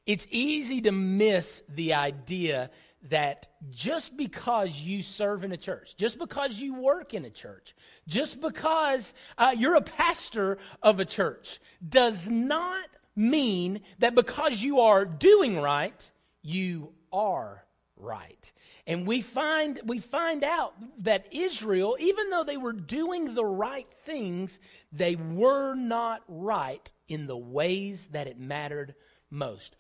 it's 0.06 0.26
easy 0.32 0.82
to 0.82 0.92
miss 0.92 1.62
the 1.68 1.96
idea 1.96 2.72
that 3.10 3.48
just 3.70 4.16
because 4.18 4.76
you 4.76 5.02
serve 5.02 5.44
in 5.44 5.52
a 5.52 5.58
church, 5.58 5.96
just 5.98 6.20
because 6.20 6.60
you 6.60 6.76
work 6.76 7.14
in 7.14 7.26
a 7.26 7.30
church, 7.30 7.76
just 8.08 8.42
because 8.42 9.14
uh, 9.38 9.54
you're 9.58 9.76
a 9.76 9.82
pastor 9.82 10.58
of 10.82 11.00
a 11.00 11.06
church, 11.06 11.60
does 11.88 12.30
not 12.30 12.86
mean 13.16 13.82
that 14.00 14.16
because 14.16 14.62
you 14.62 14.82
are 14.82 15.06
doing 15.06 15.60
right, 15.60 16.12
you 16.42 16.92
are 17.12 17.64
right. 17.96 18.52
And 18.86 19.06
we 19.06 19.22
find, 19.22 19.80
we 19.86 20.00
find 20.00 20.44
out 20.44 20.74
that 21.04 21.28
Israel, 21.32 21.96
even 22.00 22.30
though 22.30 22.44
they 22.44 22.58
were 22.58 22.74
doing 22.74 23.36
the 23.36 23.46
right 23.46 23.88
things, 24.06 24.60
they 24.92 25.16
were 25.16 25.76
not 25.76 26.24
right 26.28 26.92
in 27.08 27.28
the 27.28 27.38
ways 27.38 28.08
that 28.12 28.28
it 28.28 28.40
mattered 28.40 28.96
most. 29.30 29.76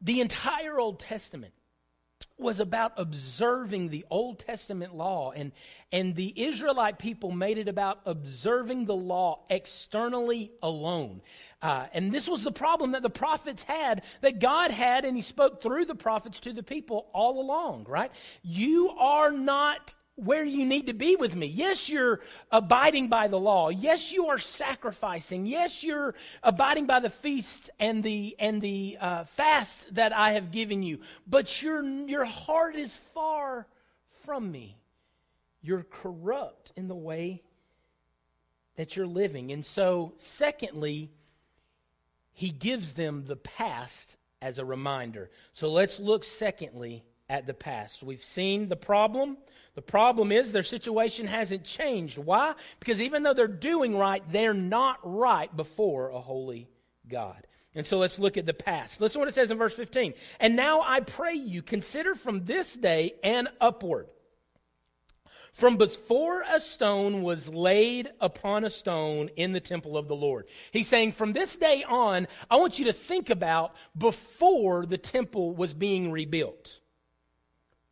The 0.00 0.20
entire 0.20 0.78
Old 0.78 0.98
Testament 0.98 1.52
was 2.38 2.60
about 2.60 2.92
observing 2.96 3.88
the 3.88 4.04
Old 4.10 4.38
Testament 4.38 4.94
law. 4.94 5.32
And, 5.32 5.52
and 5.90 6.14
the 6.14 6.32
Israelite 6.44 6.98
people 6.98 7.30
made 7.30 7.58
it 7.58 7.68
about 7.68 8.00
observing 8.04 8.84
the 8.84 8.94
law 8.94 9.44
externally 9.48 10.52
alone. 10.62 11.22
Uh, 11.62 11.86
and 11.92 12.12
this 12.12 12.28
was 12.28 12.42
the 12.42 12.52
problem 12.52 12.92
that 12.92 13.02
the 13.02 13.10
prophets 13.10 13.62
had, 13.62 14.02
that 14.20 14.38
God 14.38 14.70
had, 14.70 15.04
and 15.04 15.16
He 15.16 15.22
spoke 15.22 15.62
through 15.62 15.86
the 15.86 15.94
prophets 15.94 16.40
to 16.40 16.52
the 16.52 16.62
people 16.62 17.08
all 17.14 17.40
along, 17.40 17.86
right? 17.88 18.12
You 18.42 18.90
are 18.90 19.30
not 19.30 19.94
where 20.16 20.44
you 20.44 20.64
need 20.64 20.86
to 20.86 20.94
be 20.94 21.14
with 21.14 21.36
me. 21.36 21.46
Yes, 21.46 21.88
you're 21.88 22.20
abiding 22.50 23.08
by 23.08 23.28
the 23.28 23.38
law. 23.38 23.68
Yes, 23.68 24.10
you 24.10 24.28
are 24.28 24.38
sacrificing. 24.38 25.46
Yes, 25.46 25.84
you're 25.84 26.14
abiding 26.42 26.86
by 26.86 27.00
the 27.00 27.10
feasts 27.10 27.70
and 27.78 28.02
the 28.02 28.34
and 28.38 28.60
the 28.60 28.96
uh, 29.00 29.24
fasts 29.24 29.86
that 29.92 30.12
I 30.14 30.32
have 30.32 30.50
given 30.50 30.82
you. 30.82 31.00
But 31.26 31.62
your 31.62 31.82
your 31.84 32.24
heart 32.24 32.76
is 32.76 32.96
far 32.96 33.66
from 34.24 34.50
me. 34.50 34.78
You're 35.62 35.86
corrupt 35.90 36.72
in 36.76 36.88
the 36.88 36.94
way 36.94 37.42
that 38.76 38.96
you're 38.96 39.06
living. 39.06 39.52
And 39.52 39.64
so, 39.64 40.14
secondly, 40.16 41.10
he 42.32 42.50
gives 42.50 42.92
them 42.92 43.24
the 43.26 43.36
past 43.36 44.16
as 44.40 44.58
a 44.58 44.64
reminder. 44.64 45.30
So 45.52 45.70
let's 45.70 45.98
look 45.98 46.24
secondly 46.24 47.02
at 47.28 47.46
the 47.46 47.54
past. 47.54 48.02
We've 48.02 48.22
seen 48.22 48.68
the 48.68 48.76
problem. 48.76 49.36
The 49.74 49.82
problem 49.82 50.32
is 50.32 50.52
their 50.52 50.62
situation 50.62 51.26
hasn't 51.26 51.64
changed. 51.64 52.18
Why? 52.18 52.54
Because 52.78 53.00
even 53.00 53.22
though 53.22 53.34
they're 53.34 53.48
doing 53.48 53.96
right, 53.96 54.22
they're 54.30 54.54
not 54.54 54.98
right 55.02 55.54
before 55.54 56.10
a 56.10 56.20
holy 56.20 56.68
God. 57.08 57.46
And 57.74 57.86
so 57.86 57.98
let's 57.98 58.18
look 58.18 58.36
at 58.36 58.46
the 58.46 58.54
past. 58.54 59.00
Listen 59.00 59.14
to 59.14 59.18
what 59.20 59.28
it 59.28 59.34
says 59.34 59.50
in 59.50 59.58
verse 59.58 59.74
15. 59.74 60.14
And 60.40 60.56
now 60.56 60.80
I 60.80 61.00
pray 61.00 61.34
you, 61.34 61.62
consider 61.62 62.14
from 62.14 62.44
this 62.44 62.74
day 62.74 63.14
and 63.22 63.48
upward. 63.60 64.06
From 65.52 65.76
before 65.76 66.42
a 66.42 66.60
stone 66.60 67.22
was 67.22 67.48
laid 67.48 68.08
upon 68.20 68.64
a 68.64 68.70
stone 68.70 69.30
in 69.36 69.52
the 69.52 69.60
temple 69.60 69.96
of 69.96 70.06
the 70.06 70.16
Lord. 70.16 70.46
He's 70.70 70.88
saying, 70.88 71.12
from 71.12 71.32
this 71.32 71.56
day 71.56 71.82
on, 71.86 72.28
I 72.50 72.56
want 72.56 72.78
you 72.78 72.86
to 72.86 72.92
think 72.92 73.30
about 73.30 73.74
before 73.96 74.84
the 74.84 74.98
temple 74.98 75.54
was 75.54 75.72
being 75.72 76.12
rebuilt 76.12 76.80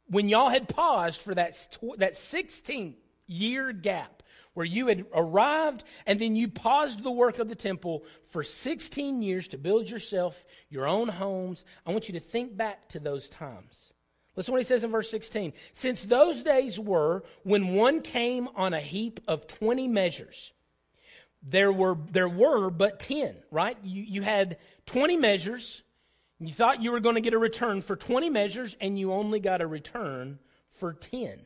when 0.08 0.28
y'all 0.28 0.50
had 0.50 0.68
paused 0.68 1.20
for 1.20 1.34
that, 1.34 1.56
that 1.98 2.16
16 2.16 2.96
year 3.26 3.72
gap 3.72 4.22
where 4.54 4.66
you 4.66 4.86
had 4.86 5.04
arrived 5.12 5.84
and 6.06 6.20
then 6.20 6.36
you 6.36 6.48
paused 6.48 7.02
the 7.02 7.10
work 7.10 7.38
of 7.38 7.48
the 7.48 7.54
temple 7.54 8.04
for 8.28 8.42
16 8.42 9.22
years 9.22 9.48
to 9.48 9.58
build 9.58 9.88
yourself 9.88 10.44
your 10.70 10.86
own 10.86 11.08
homes, 11.08 11.64
I 11.84 11.92
want 11.92 12.08
you 12.08 12.14
to 12.14 12.20
think 12.20 12.56
back 12.56 12.88
to 12.90 13.00
those 13.00 13.28
times. 13.28 13.92
Listen 14.36 14.52
what 14.52 14.60
he 14.60 14.64
says 14.64 14.82
in 14.82 14.90
verse 14.90 15.10
16. 15.10 15.52
Since 15.72 16.04
those 16.04 16.42
days 16.42 16.78
were 16.78 17.24
when 17.42 17.74
one 17.74 18.00
came 18.00 18.48
on 18.56 18.74
a 18.74 18.80
heap 18.80 19.20
of 19.28 19.46
20 19.46 19.86
measures, 19.88 20.52
there 21.42 21.72
were, 21.72 21.96
there 22.10 22.28
were 22.28 22.70
but 22.70 23.00
10, 23.00 23.36
right? 23.50 23.76
You, 23.82 24.02
you 24.02 24.22
had 24.22 24.56
20 24.86 25.16
measures 25.16 25.82
you 26.40 26.52
thought 26.52 26.82
you 26.82 26.92
were 26.92 27.00
going 27.00 27.14
to 27.14 27.20
get 27.20 27.34
a 27.34 27.38
return 27.38 27.82
for 27.82 27.96
20 27.96 28.30
measures, 28.30 28.76
and 28.80 28.98
you 28.98 29.12
only 29.12 29.40
got 29.40 29.60
a 29.60 29.66
return 29.66 30.38
for 30.72 30.92
10. 30.92 31.40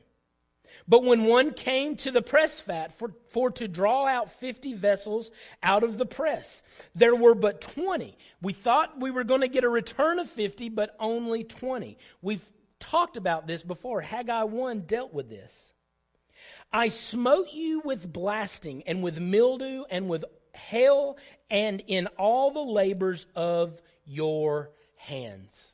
But 0.86 1.04
when 1.04 1.24
one 1.24 1.52
came 1.52 1.96
to 1.96 2.10
the 2.10 2.22
press 2.22 2.60
vat 2.62 2.92
for, 2.92 3.12
for 3.30 3.50
to 3.52 3.68
draw 3.68 4.06
out 4.06 4.32
50 4.38 4.74
vessels 4.74 5.30
out 5.62 5.82
of 5.82 5.98
the 5.98 6.06
press, 6.06 6.62
there 6.94 7.16
were 7.16 7.34
but 7.34 7.60
20. 7.60 8.16
We 8.42 8.52
thought 8.52 9.00
we 9.00 9.10
were 9.10 9.24
going 9.24 9.40
to 9.40 9.48
get 9.48 9.64
a 9.64 9.68
return 9.68 10.18
of 10.18 10.30
50, 10.30 10.68
but 10.70 10.94
only 11.00 11.44
20. 11.44 11.98
We've 12.22 12.44
talked 12.80 13.16
about 13.16 13.46
this 13.46 13.62
before. 13.62 14.00
Haggai 14.00 14.44
1 14.44 14.80
dealt 14.82 15.12
with 15.12 15.28
this. 15.28 15.72
I 16.72 16.88
smote 16.88 17.48
you 17.52 17.80
with 17.84 18.12
blasting 18.12 18.82
and 18.86 19.02
with 19.02 19.18
mildew 19.18 19.84
and 19.90 20.08
with 20.08 20.24
hail 20.54 21.16
and 21.50 21.82
in 21.86 22.06
all 22.18 22.50
the 22.50 22.60
labors 22.60 23.26
of 23.34 23.80
your 24.04 24.70
hands. 24.98 25.72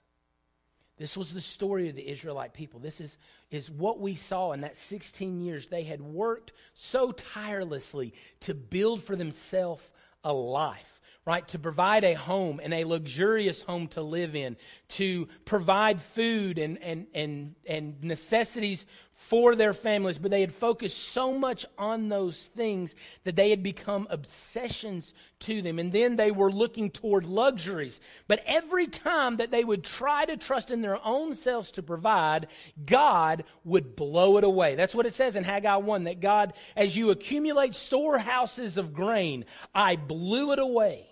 This 0.96 1.16
was 1.16 1.32
the 1.32 1.40
story 1.40 1.88
of 1.88 1.96
the 1.96 2.08
Israelite 2.08 2.54
people. 2.54 2.78
This 2.78 3.00
is, 3.00 3.18
is 3.50 3.70
what 3.70 3.98
we 3.98 4.14
saw 4.14 4.52
in 4.52 4.60
that 4.60 4.76
16 4.76 5.40
years. 5.40 5.66
They 5.66 5.82
had 5.82 6.00
worked 6.00 6.52
so 6.72 7.10
tirelessly 7.10 8.14
to 8.40 8.54
build 8.54 9.02
for 9.02 9.16
themselves 9.16 9.82
a 10.22 10.32
life 10.32 10.94
right? 11.26 11.46
To 11.48 11.58
provide 11.58 12.04
a 12.04 12.14
home 12.14 12.60
and 12.62 12.74
a 12.74 12.84
luxurious 12.84 13.62
home 13.62 13.88
to 13.88 14.02
live 14.02 14.36
in, 14.36 14.56
to 14.88 15.26
provide 15.44 16.02
food 16.02 16.58
and, 16.58 16.82
and, 16.82 17.06
and, 17.14 17.54
and 17.66 18.02
necessities 18.02 18.84
for 19.14 19.54
their 19.54 19.72
families. 19.72 20.18
But 20.18 20.30
they 20.30 20.40
had 20.40 20.52
focused 20.52 20.98
so 20.98 21.32
much 21.32 21.64
on 21.78 22.08
those 22.08 22.46
things 22.46 22.94
that 23.24 23.36
they 23.36 23.50
had 23.50 23.62
become 23.62 24.06
obsessions 24.10 25.12
to 25.40 25.62
them. 25.62 25.78
And 25.78 25.92
then 25.92 26.16
they 26.16 26.30
were 26.30 26.50
looking 26.50 26.90
toward 26.90 27.26
luxuries. 27.26 28.00
But 28.28 28.42
every 28.46 28.86
time 28.86 29.36
that 29.38 29.50
they 29.50 29.64
would 29.64 29.84
try 29.84 30.24
to 30.24 30.36
trust 30.36 30.70
in 30.70 30.82
their 30.82 31.04
own 31.04 31.34
selves 31.34 31.70
to 31.72 31.82
provide, 31.82 32.48
God 32.84 33.44
would 33.64 33.96
blow 33.96 34.36
it 34.36 34.44
away. 34.44 34.74
That's 34.74 34.94
what 34.94 35.06
it 35.06 35.14
says 35.14 35.36
in 35.36 35.44
Haggai 35.44 35.76
1 35.76 36.04
that 36.04 36.20
God, 36.20 36.52
as 36.76 36.96
you 36.96 37.10
accumulate 37.10 37.74
storehouses 37.74 38.76
of 38.78 38.94
grain, 38.94 39.44
I 39.74 39.96
blew 39.96 40.52
it 40.52 40.58
away 40.58 41.08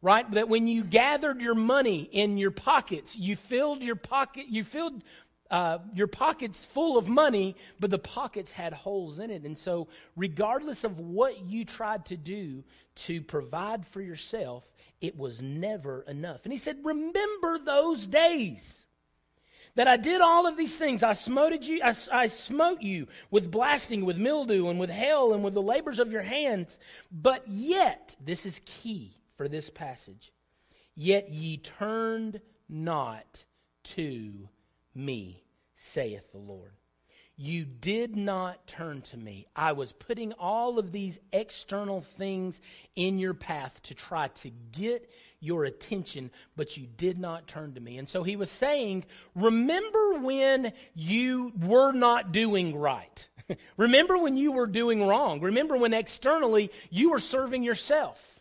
right? 0.00 0.30
That 0.32 0.48
when 0.48 0.68
you 0.68 0.84
gathered 0.84 1.40
your 1.40 1.54
money 1.54 2.02
in 2.02 2.38
your 2.38 2.50
pockets, 2.50 3.16
you 3.16 3.36
filled 3.36 3.82
your 3.82 3.96
pocket, 3.96 4.46
you 4.48 4.64
filled 4.64 5.02
uh, 5.50 5.78
your 5.94 6.06
pockets 6.06 6.64
full 6.64 6.98
of 6.98 7.08
money, 7.08 7.56
but 7.80 7.90
the 7.90 7.98
pockets 7.98 8.52
had 8.52 8.72
holes 8.72 9.18
in 9.18 9.30
it. 9.30 9.44
And 9.44 9.58
so, 9.58 9.88
regardless 10.16 10.84
of 10.84 10.98
what 10.98 11.40
you 11.46 11.64
tried 11.64 12.06
to 12.06 12.16
do 12.16 12.64
to 12.96 13.22
provide 13.22 13.86
for 13.86 14.00
yourself, 14.00 14.68
it 15.00 15.16
was 15.16 15.40
never 15.40 16.02
enough. 16.02 16.40
And 16.44 16.52
he 16.52 16.58
said, 16.58 16.78
Remember 16.84 17.58
those 17.58 18.06
days 18.06 18.86
that 19.74 19.88
I 19.88 19.96
did 19.96 20.20
all 20.20 20.46
of 20.46 20.56
these 20.56 20.76
things. 20.76 21.02
I 21.02 21.12
smote 21.12 21.62
you, 21.62 21.80
I, 21.82 21.94
I, 22.12 22.26
smote 22.26 22.82
you 22.82 23.06
with 23.30 23.50
blasting, 23.50 24.04
with 24.04 24.18
mildew, 24.18 24.68
and 24.68 24.80
with 24.80 24.90
hail, 24.90 25.32
and 25.32 25.44
with 25.44 25.54
the 25.54 25.62
labors 25.62 26.00
of 26.00 26.10
your 26.10 26.22
hands. 26.22 26.78
But 27.12 27.46
yet, 27.46 28.16
this 28.20 28.44
is 28.44 28.60
key 28.64 29.16
for 29.36 29.48
this 29.48 29.70
passage. 29.70 30.32
yet 30.96 31.30
ye 31.30 31.58
turned 31.58 32.40
not 32.68 33.44
to 33.84 34.48
me, 34.98 35.42
saith 35.74 36.32
the 36.32 36.38
Lord. 36.38 36.72
You 37.40 37.64
did 37.64 38.16
not 38.16 38.66
turn 38.66 39.00
to 39.02 39.16
me. 39.16 39.46
I 39.54 39.70
was 39.70 39.92
putting 39.92 40.32
all 40.32 40.80
of 40.80 40.90
these 40.90 41.20
external 41.32 42.00
things 42.00 42.60
in 42.96 43.20
your 43.20 43.32
path 43.32 43.80
to 43.84 43.94
try 43.94 44.26
to 44.26 44.50
get 44.72 45.08
your 45.38 45.64
attention, 45.64 46.32
but 46.56 46.76
you 46.76 46.88
did 46.96 47.16
not 47.16 47.46
turn 47.46 47.74
to 47.74 47.80
me. 47.80 47.96
And 47.96 48.08
so 48.08 48.24
he 48.24 48.34
was 48.34 48.50
saying, 48.50 49.04
Remember 49.36 50.14
when 50.14 50.72
you 50.94 51.52
were 51.62 51.92
not 51.92 52.32
doing 52.32 52.76
right. 52.76 53.28
Remember 53.76 54.18
when 54.18 54.36
you 54.36 54.50
were 54.50 54.66
doing 54.66 55.06
wrong. 55.06 55.40
Remember 55.40 55.76
when 55.76 55.94
externally 55.94 56.72
you 56.90 57.10
were 57.10 57.20
serving 57.20 57.62
yourself. 57.62 58.40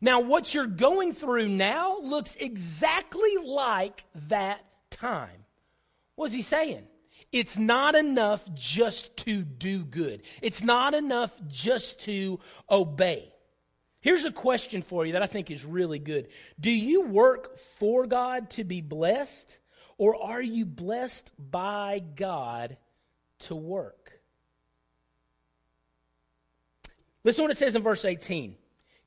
Now, 0.00 0.18
what 0.18 0.52
you're 0.52 0.66
going 0.66 1.12
through 1.12 1.46
now 1.46 1.98
looks 2.00 2.36
exactly 2.40 3.36
like 3.36 4.02
that 4.28 4.64
time. 4.90 5.43
What 6.16 6.26
is 6.26 6.32
he 6.32 6.42
saying? 6.42 6.86
It's 7.32 7.58
not 7.58 7.94
enough 7.94 8.48
just 8.54 9.16
to 9.18 9.42
do 9.42 9.84
good. 9.84 10.22
It's 10.40 10.62
not 10.62 10.94
enough 10.94 11.32
just 11.48 12.00
to 12.00 12.38
obey. 12.70 13.32
Here's 14.00 14.24
a 14.24 14.30
question 14.30 14.82
for 14.82 15.06
you 15.06 15.14
that 15.14 15.22
I 15.22 15.26
think 15.26 15.50
is 15.50 15.64
really 15.64 15.98
good. 15.98 16.28
Do 16.60 16.70
you 16.70 17.02
work 17.02 17.58
for 17.58 18.06
God 18.06 18.50
to 18.50 18.64
be 18.64 18.82
blessed, 18.82 19.58
or 19.98 20.22
are 20.22 20.42
you 20.42 20.66
blessed 20.66 21.32
by 21.38 22.02
God 22.14 22.76
to 23.40 23.56
work? 23.56 24.20
Listen 27.24 27.38
to 27.38 27.42
what 27.44 27.50
it 27.50 27.58
says 27.58 27.74
in 27.74 27.82
verse 27.82 28.04
18. 28.04 28.56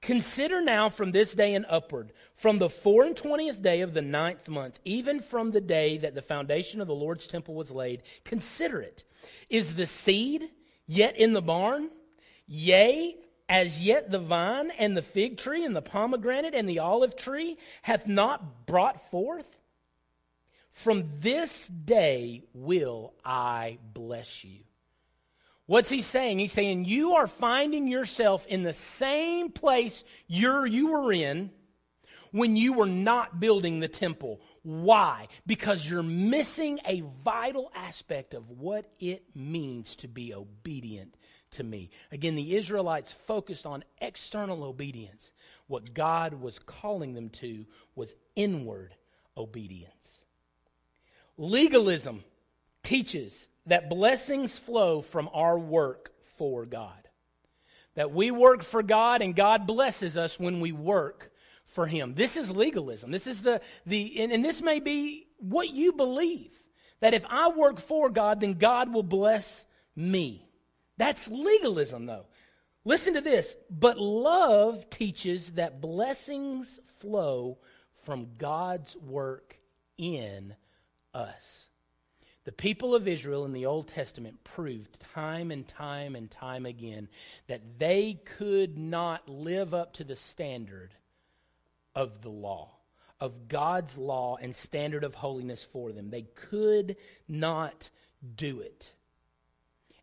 Consider 0.07 0.61
now 0.61 0.87
from 0.87 1.11
this 1.11 1.33
day 1.33 1.53
and 1.53 1.65
upward, 1.67 2.13
from 2.33 2.59
the 2.59 2.69
four 2.69 3.03
and 3.03 3.13
twentieth 3.13 3.61
day 3.61 3.81
of 3.81 3.93
the 3.93 4.01
ninth 4.01 4.47
month, 4.47 4.79
even 4.85 5.19
from 5.19 5.51
the 5.51 5.59
day 5.59 5.97
that 5.97 6.15
the 6.15 6.21
foundation 6.21 6.79
of 6.79 6.87
the 6.87 6.95
Lord's 6.95 7.27
temple 7.27 7.55
was 7.55 7.71
laid, 7.71 8.03
consider 8.23 8.79
it. 8.79 9.03
Is 9.49 9.75
the 9.75 9.85
seed 9.85 10.43
yet 10.85 11.17
in 11.17 11.33
the 11.33 11.41
barn? 11.41 11.89
Yea, 12.47 13.17
as 13.49 13.81
yet 13.83 14.09
the 14.09 14.19
vine 14.19 14.71
and 14.71 14.95
the 14.95 15.01
fig 15.01 15.39
tree 15.39 15.65
and 15.65 15.75
the 15.75 15.81
pomegranate 15.81 16.55
and 16.55 16.69
the 16.69 16.79
olive 16.79 17.17
tree 17.17 17.57
hath 17.81 18.07
not 18.07 18.65
brought 18.65 19.11
forth? 19.11 19.59
From 20.71 21.03
this 21.19 21.67
day 21.67 22.45
will 22.53 23.13
I 23.25 23.77
bless 23.93 24.45
you. 24.45 24.59
What's 25.67 25.89
he 25.89 26.01
saying? 26.01 26.39
He's 26.39 26.53
saying 26.53 26.85
you 26.85 27.15
are 27.15 27.27
finding 27.27 27.87
yourself 27.87 28.45
in 28.47 28.63
the 28.63 28.73
same 28.73 29.51
place 29.51 30.03
you're, 30.27 30.65
you 30.65 30.91
were 30.91 31.11
in 31.11 31.51
when 32.31 32.55
you 32.55 32.73
were 32.73 32.87
not 32.87 33.39
building 33.39 33.79
the 33.79 33.89
temple. 33.89 34.41
Why? 34.63 35.27
Because 35.45 35.87
you're 35.87 36.03
missing 36.03 36.79
a 36.85 37.03
vital 37.23 37.69
aspect 37.75 38.33
of 38.33 38.49
what 38.49 38.89
it 38.99 39.23
means 39.35 39.97
to 39.97 40.07
be 40.07 40.33
obedient 40.33 41.15
to 41.51 41.63
me. 41.63 41.89
Again, 42.13 42.35
the 42.35 42.55
Israelites 42.55 43.11
focused 43.11 43.65
on 43.65 43.83
external 43.99 44.63
obedience. 44.63 45.31
What 45.67 45.93
God 45.93 46.35
was 46.35 46.59
calling 46.59 47.13
them 47.13 47.29
to 47.29 47.65
was 47.93 48.15
inward 48.35 48.95
obedience. 49.35 50.23
Legalism 51.37 52.23
teaches 52.83 53.47
that 53.67 53.89
blessings 53.89 54.57
flow 54.57 55.01
from 55.01 55.29
our 55.33 55.57
work 55.57 56.11
for 56.37 56.65
God. 56.65 56.91
That 57.95 58.11
we 58.11 58.31
work 58.31 58.63
for 58.63 58.83
God 58.83 59.21
and 59.21 59.35
God 59.35 59.67
blesses 59.67 60.17
us 60.17 60.39
when 60.39 60.59
we 60.59 60.71
work 60.71 61.31
for 61.67 61.85
Him. 61.85 62.13
This 62.15 62.37
is 62.37 62.51
legalism. 62.51 63.11
This 63.11 63.27
is 63.27 63.41
the, 63.41 63.61
the 63.85 64.21
and, 64.21 64.31
and 64.31 64.43
this 64.43 64.61
may 64.61 64.79
be 64.79 65.27
what 65.37 65.69
you 65.69 65.93
believe. 65.93 66.51
That 66.99 67.13
if 67.13 67.25
I 67.29 67.49
work 67.49 67.79
for 67.79 68.09
God, 68.09 68.41
then 68.41 68.53
God 68.53 68.91
will 68.91 69.03
bless 69.03 69.65
me. 69.95 70.47
That's 70.97 71.27
legalism, 71.27 72.05
though. 72.05 72.25
Listen 72.85 73.15
to 73.15 73.21
this. 73.21 73.55
But 73.69 73.99
love 73.99 74.89
teaches 74.89 75.51
that 75.51 75.81
blessings 75.81 76.79
flow 76.99 77.59
from 78.03 78.29
God's 78.37 78.95
work 78.95 79.59
in 79.97 80.55
us. 81.13 81.67
The 82.47 82.53
people 82.53 82.95
of 82.95 83.09
Israel 83.09 83.43
in 83.43 83.51
the 83.51 83.65
Old 83.65 83.89
Testament 83.89 84.41
proved 84.45 85.01
time 85.01 85.51
and 85.51 85.67
time 85.67 86.15
and 86.15 86.31
time 86.31 86.65
again 86.65 87.09
that 87.47 87.77
they 87.77 88.21
could 88.23 88.77
not 88.77 89.27
live 89.27 89.73
up 89.73 89.91
to 89.95 90.05
the 90.05 90.15
standard 90.15 90.95
of 91.93 92.21
the 92.21 92.29
law, 92.29 92.71
of 93.19 93.49
God's 93.49 93.97
law 93.97 94.37
and 94.41 94.55
standard 94.55 95.03
of 95.03 95.13
holiness 95.13 95.65
for 95.65 95.91
them. 95.91 96.09
They 96.09 96.21
could 96.21 96.95
not 97.27 97.89
do 98.37 98.61
it. 98.61 98.93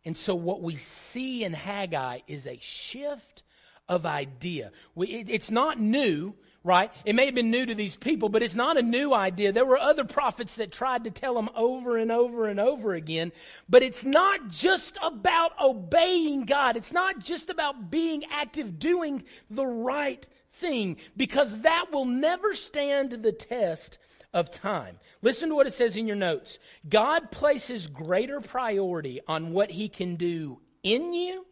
And 0.05 0.15
so, 0.15 0.35
what 0.35 0.61
we 0.61 0.75
see 0.75 1.43
in 1.43 1.53
Haggai 1.53 2.19
is 2.27 2.45
a 2.45 2.59
shift 2.61 3.41
of 3.89 4.05
idea. 4.05 4.71
We, 4.93 5.07
it, 5.07 5.31
it's 5.31 5.49
not 5.49 5.79
new 5.79 6.35
right? 6.65 6.91
It 7.05 7.13
may 7.13 7.27
have 7.27 7.35
been 7.35 7.51
new 7.51 7.65
to 7.67 7.75
these 7.75 7.95
people, 7.95 8.27
but 8.27 8.41
it's 8.41 8.55
not 8.55 8.75
a 8.75 8.81
new 8.81 9.13
idea. 9.13 9.51
There 9.51 9.67
were 9.67 9.77
other 9.77 10.03
prophets 10.03 10.55
that 10.55 10.71
tried 10.71 11.03
to 11.03 11.11
tell 11.11 11.35
them 11.35 11.49
over 11.55 11.95
and 11.95 12.11
over 12.11 12.47
and 12.47 12.59
over 12.59 12.95
again. 12.95 13.31
But 13.69 13.83
it's 13.83 14.03
not 14.03 14.49
just 14.49 14.97
about 15.03 15.51
obeying 15.61 16.45
God. 16.45 16.75
It's 16.75 16.91
not 16.91 17.19
just 17.19 17.51
about 17.51 17.91
being 17.91 18.23
active, 18.31 18.79
doing 18.79 19.23
the 19.49 19.65
right 19.65 20.27
thing, 20.53 20.97
because 21.15 21.61
that 21.61 21.91
will 21.91 22.05
never 22.05 22.55
stand 22.55 23.11
the 23.11 23.31
test 23.31 23.99
of 24.33 24.49
time. 24.49 24.97
Listen 25.21 25.49
to 25.49 25.55
what 25.55 25.67
it 25.67 25.73
says 25.73 25.95
in 25.95 26.07
your 26.07 26.15
notes. 26.15 26.57
God 26.89 27.31
places 27.31 27.85
greater 27.85 28.41
priority 28.41 29.21
on 29.27 29.53
what 29.53 29.69
he 29.69 29.87
can 29.87 30.15
do 30.15 30.59
in 30.81 31.13
you 31.13 31.45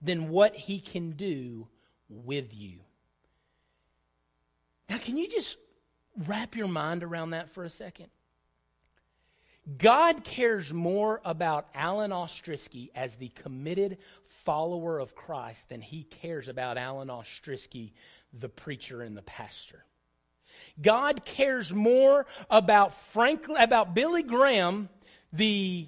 than 0.00 0.28
what 0.28 0.54
he 0.54 0.78
can 0.78 1.10
do 1.12 1.66
with 2.08 2.54
you. 2.54 2.78
Now, 4.88 4.98
can 4.98 5.16
you 5.16 5.28
just 5.28 5.58
wrap 6.26 6.56
your 6.56 6.68
mind 6.68 7.02
around 7.02 7.30
that 7.30 7.50
for 7.50 7.64
a 7.64 7.70
second? 7.70 8.08
God 9.76 10.24
cares 10.24 10.72
more 10.72 11.20
about 11.24 11.68
Alan 11.74 12.10
Ostrisky 12.10 12.88
as 12.94 13.16
the 13.16 13.28
committed 13.28 13.98
follower 14.26 14.98
of 14.98 15.14
Christ 15.14 15.68
than 15.68 15.82
he 15.82 16.04
cares 16.04 16.48
about 16.48 16.78
Alan 16.78 17.08
Ostrisky, 17.08 17.92
the 18.32 18.48
preacher 18.48 19.02
and 19.02 19.14
the 19.14 19.22
pastor. 19.22 19.84
God 20.80 21.26
cares 21.26 21.72
more 21.72 22.24
about 22.48 22.94
Franklin, 22.94 23.60
about 23.60 23.94
Billy 23.94 24.22
Graham, 24.22 24.88
the, 25.34 25.86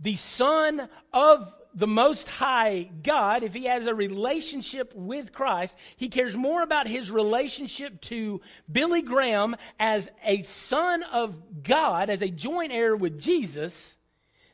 the 0.00 0.16
son 0.16 0.88
of 1.12 1.54
the 1.74 1.86
Most 1.86 2.28
High 2.28 2.90
God, 3.02 3.42
if 3.42 3.54
he 3.54 3.64
has 3.64 3.86
a 3.86 3.94
relationship 3.94 4.92
with 4.94 5.32
Christ, 5.32 5.76
he 5.96 6.08
cares 6.08 6.36
more 6.36 6.62
about 6.62 6.86
his 6.86 7.10
relationship 7.10 8.00
to 8.02 8.40
Billy 8.70 9.02
Graham 9.02 9.56
as 9.78 10.10
a 10.24 10.42
son 10.42 11.02
of 11.04 11.62
God, 11.62 12.10
as 12.10 12.22
a 12.22 12.28
joint 12.28 12.72
heir 12.72 12.96
with 12.96 13.20
Jesus, 13.20 13.96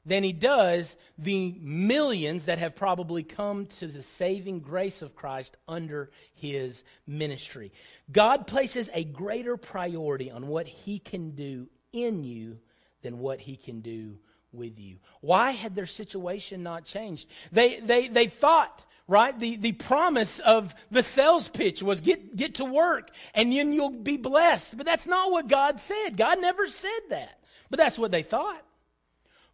than 0.04 0.22
he 0.22 0.32
does 0.32 0.96
the 1.18 1.56
millions 1.60 2.44
that 2.44 2.60
have 2.60 2.76
probably 2.76 3.24
come 3.24 3.66
to 3.66 3.88
the 3.88 4.02
saving 4.02 4.60
grace 4.60 5.02
of 5.02 5.16
Christ 5.16 5.56
under 5.66 6.10
his 6.34 6.84
ministry. 7.06 7.72
God 8.10 8.46
places 8.46 8.88
a 8.94 9.02
greater 9.02 9.56
priority 9.56 10.30
on 10.30 10.46
what 10.46 10.68
he 10.68 11.00
can 11.00 11.32
do 11.32 11.66
in 11.92 12.22
you 12.22 12.58
than 13.02 13.18
what 13.18 13.40
he 13.40 13.56
can 13.56 13.80
do 13.80 14.18
with 14.56 14.78
you. 14.78 14.96
Why 15.20 15.52
had 15.52 15.74
their 15.74 15.86
situation 15.86 16.62
not 16.62 16.84
changed? 16.84 17.28
They, 17.52 17.80
they, 17.80 18.08
they 18.08 18.26
thought, 18.26 18.84
right? 19.06 19.38
The, 19.38 19.56
the 19.56 19.72
promise 19.72 20.38
of 20.40 20.74
the 20.90 21.02
sales 21.02 21.48
pitch 21.48 21.82
was 21.82 22.00
get, 22.00 22.36
get 22.36 22.56
to 22.56 22.64
work 22.64 23.10
and 23.34 23.52
then 23.52 23.72
you'll 23.72 23.90
be 23.90 24.16
blessed. 24.16 24.76
But 24.76 24.86
that's 24.86 25.06
not 25.06 25.30
what 25.30 25.48
God 25.48 25.80
said. 25.80 26.16
God 26.16 26.40
never 26.40 26.66
said 26.66 27.00
that. 27.10 27.38
But 27.70 27.78
that's 27.78 27.98
what 27.98 28.10
they 28.10 28.22
thought. 28.22 28.62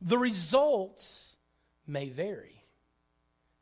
The 0.01 0.19
results 0.19 1.37
may 1.87 2.09
vary. 2.09 2.63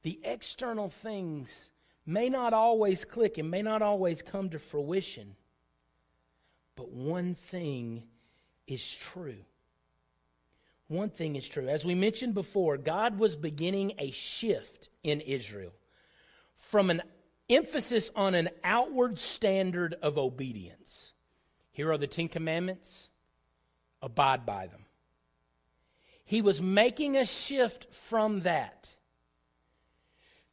The 0.02 0.18
external 0.24 0.88
things 0.88 1.70
may 2.06 2.28
not 2.28 2.52
always 2.52 3.04
click 3.04 3.38
and 3.38 3.50
may 3.50 3.62
not 3.62 3.82
always 3.82 4.22
come 4.22 4.50
to 4.50 4.58
fruition. 4.58 5.36
But 6.76 6.90
one 6.90 7.34
thing 7.34 8.04
is 8.66 8.94
true 8.94 9.44
one 10.90 11.08
thing 11.08 11.36
is 11.36 11.48
true. 11.48 11.68
As 11.68 11.84
we 11.84 11.94
mentioned 11.94 12.34
before, 12.34 12.76
God 12.76 13.18
was 13.18 13.36
beginning 13.36 13.92
a 13.98 14.10
shift 14.10 14.90
in 15.04 15.20
Israel 15.20 15.72
from 16.56 16.90
an 16.90 17.02
emphasis 17.48 18.10
on 18.16 18.34
an 18.34 18.48
outward 18.64 19.18
standard 19.18 19.94
of 20.02 20.18
obedience. 20.18 21.12
Here 21.72 21.92
are 21.92 21.98
the 21.98 22.08
Ten 22.08 22.28
Commandments, 22.28 23.08
abide 24.02 24.44
by 24.44 24.66
them. 24.66 24.84
He 26.24 26.42
was 26.42 26.60
making 26.60 27.16
a 27.16 27.26
shift 27.26 27.86
from 27.92 28.40
that 28.40 28.94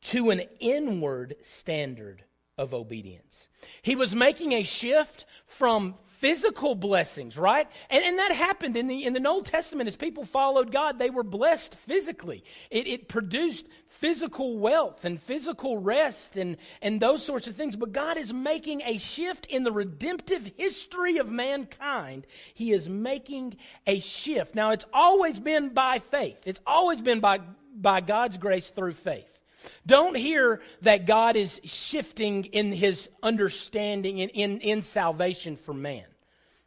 to 0.01 0.29
an 0.29 0.43
inward 0.59 1.35
standard 1.41 2.23
of 2.57 2.73
obedience. 2.73 3.49
He 3.81 3.95
was 3.95 4.15
making 4.15 4.53
a 4.53 4.63
shift 4.63 5.25
from 5.45 5.95
physical 6.19 6.75
blessings, 6.75 7.37
right? 7.37 7.67
And, 7.89 8.03
and 8.03 8.19
that 8.19 8.31
happened 8.31 8.75
in 8.75 8.87
the, 8.87 9.05
in 9.05 9.13
the 9.13 9.27
Old 9.27 9.45
Testament 9.45 9.87
as 9.87 9.95
people 9.95 10.25
followed 10.25 10.71
God. 10.71 10.99
They 10.99 11.09
were 11.09 11.23
blessed 11.23 11.75
physically. 11.75 12.43
It, 12.71 12.87
it 12.87 13.07
produced 13.07 13.67
physical 13.87 14.57
wealth 14.57 15.05
and 15.05 15.21
physical 15.21 15.77
rest 15.77 16.37
and, 16.37 16.57
and 16.81 16.99
those 16.99 17.25
sorts 17.25 17.47
of 17.47 17.55
things. 17.55 17.75
But 17.75 17.91
God 17.91 18.17
is 18.17 18.33
making 18.33 18.81
a 18.83 18.97
shift 18.97 19.45
in 19.47 19.63
the 19.63 19.71
redemptive 19.71 20.51
history 20.57 21.17
of 21.17 21.29
mankind. 21.29 22.25
He 22.53 22.71
is 22.71 22.89
making 22.89 23.57
a 23.85 23.99
shift. 23.99 24.55
Now, 24.55 24.71
it's 24.71 24.85
always 24.93 25.39
been 25.39 25.69
by 25.69 25.99
faith. 25.99 26.41
It's 26.45 26.61
always 26.65 27.01
been 27.01 27.19
by, 27.19 27.41
by 27.75 28.01
God's 28.01 28.37
grace 28.37 28.69
through 28.69 28.93
faith. 28.93 29.36
Don't 29.85 30.15
hear 30.15 30.61
that 30.81 31.05
God 31.05 31.35
is 31.35 31.59
shifting 31.63 32.45
in 32.45 32.71
his 32.71 33.09
understanding 33.23 34.19
in, 34.19 34.29
in, 34.29 34.59
in 34.61 34.81
salvation 34.83 35.57
for 35.57 35.73
man. 35.73 36.05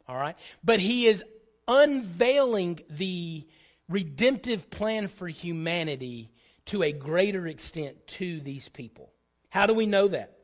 All 0.07 0.17
right? 0.17 0.35
But 0.63 0.79
he 0.79 1.07
is 1.07 1.23
unveiling 1.67 2.81
the 2.89 3.47
redemptive 3.87 4.69
plan 4.69 5.07
for 5.07 5.27
humanity 5.27 6.31
to 6.65 6.83
a 6.83 6.91
greater 6.91 7.47
extent 7.47 8.07
to 8.07 8.39
these 8.39 8.69
people. 8.69 9.11
How 9.49 9.65
do 9.65 9.73
we 9.73 9.85
know 9.85 10.07
that? 10.07 10.37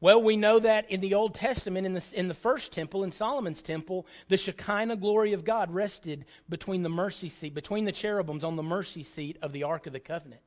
Well, 0.00 0.22
we 0.22 0.36
know 0.36 0.58
that 0.60 0.90
in 0.90 1.00
the 1.00 1.14
Old 1.14 1.34
Testament, 1.34 1.86
in 1.86 1.92
the, 1.92 2.04
in 2.14 2.28
the 2.28 2.34
first 2.34 2.72
temple, 2.72 3.04
in 3.04 3.12
Solomon's 3.12 3.62
temple, 3.62 4.06
the 4.28 4.38
Shekinah 4.38 4.96
glory 4.96 5.34
of 5.34 5.44
God 5.44 5.70
rested 5.70 6.24
between 6.48 6.82
the 6.82 6.88
mercy 6.88 7.28
seat, 7.28 7.54
between 7.54 7.84
the 7.84 7.92
cherubims 7.92 8.42
on 8.42 8.56
the 8.56 8.62
mercy 8.62 9.02
seat 9.02 9.36
of 9.42 9.52
the 9.52 9.64
Ark 9.64 9.86
of 9.86 9.92
the 9.92 10.00
Covenant. 10.00 10.40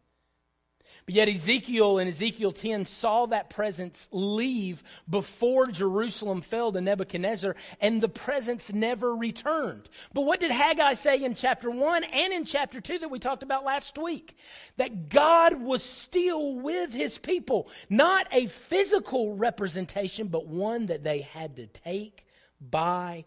But 1.05 1.15
yet 1.15 1.27
Ezekiel 1.27 1.97
in 1.97 2.07
Ezekiel 2.07 2.53
10 2.53 2.85
saw 2.85 3.25
that 3.25 3.49
presence 3.49 4.07
leave 4.11 4.81
before 5.09 5.67
Jerusalem 5.67 6.41
fell 6.41 6.71
to 6.71 6.79
Nebuchadnezzar, 6.79 7.55
and 7.81 8.01
the 8.01 8.07
presence 8.07 8.71
never 8.71 9.13
returned. 9.13 9.89
But 10.13 10.21
what 10.21 10.39
did 10.39 10.51
Haggai 10.51 10.93
say 10.93 11.21
in 11.21 11.35
chapter 11.35 11.69
1 11.69 12.05
and 12.05 12.33
in 12.33 12.45
chapter 12.45 12.79
2 12.79 12.99
that 12.99 13.11
we 13.11 13.19
talked 13.19 13.43
about 13.43 13.65
last 13.65 13.97
week? 13.97 14.37
That 14.77 15.09
God 15.09 15.61
was 15.61 15.83
still 15.83 16.55
with 16.55 16.93
his 16.93 17.17
people. 17.17 17.69
Not 17.89 18.27
a 18.31 18.47
physical 18.47 19.35
representation, 19.35 20.27
but 20.27 20.47
one 20.47 20.85
that 20.85 21.03
they 21.03 21.21
had 21.21 21.57
to 21.57 21.67
take 21.67 22.25
by 22.61 23.25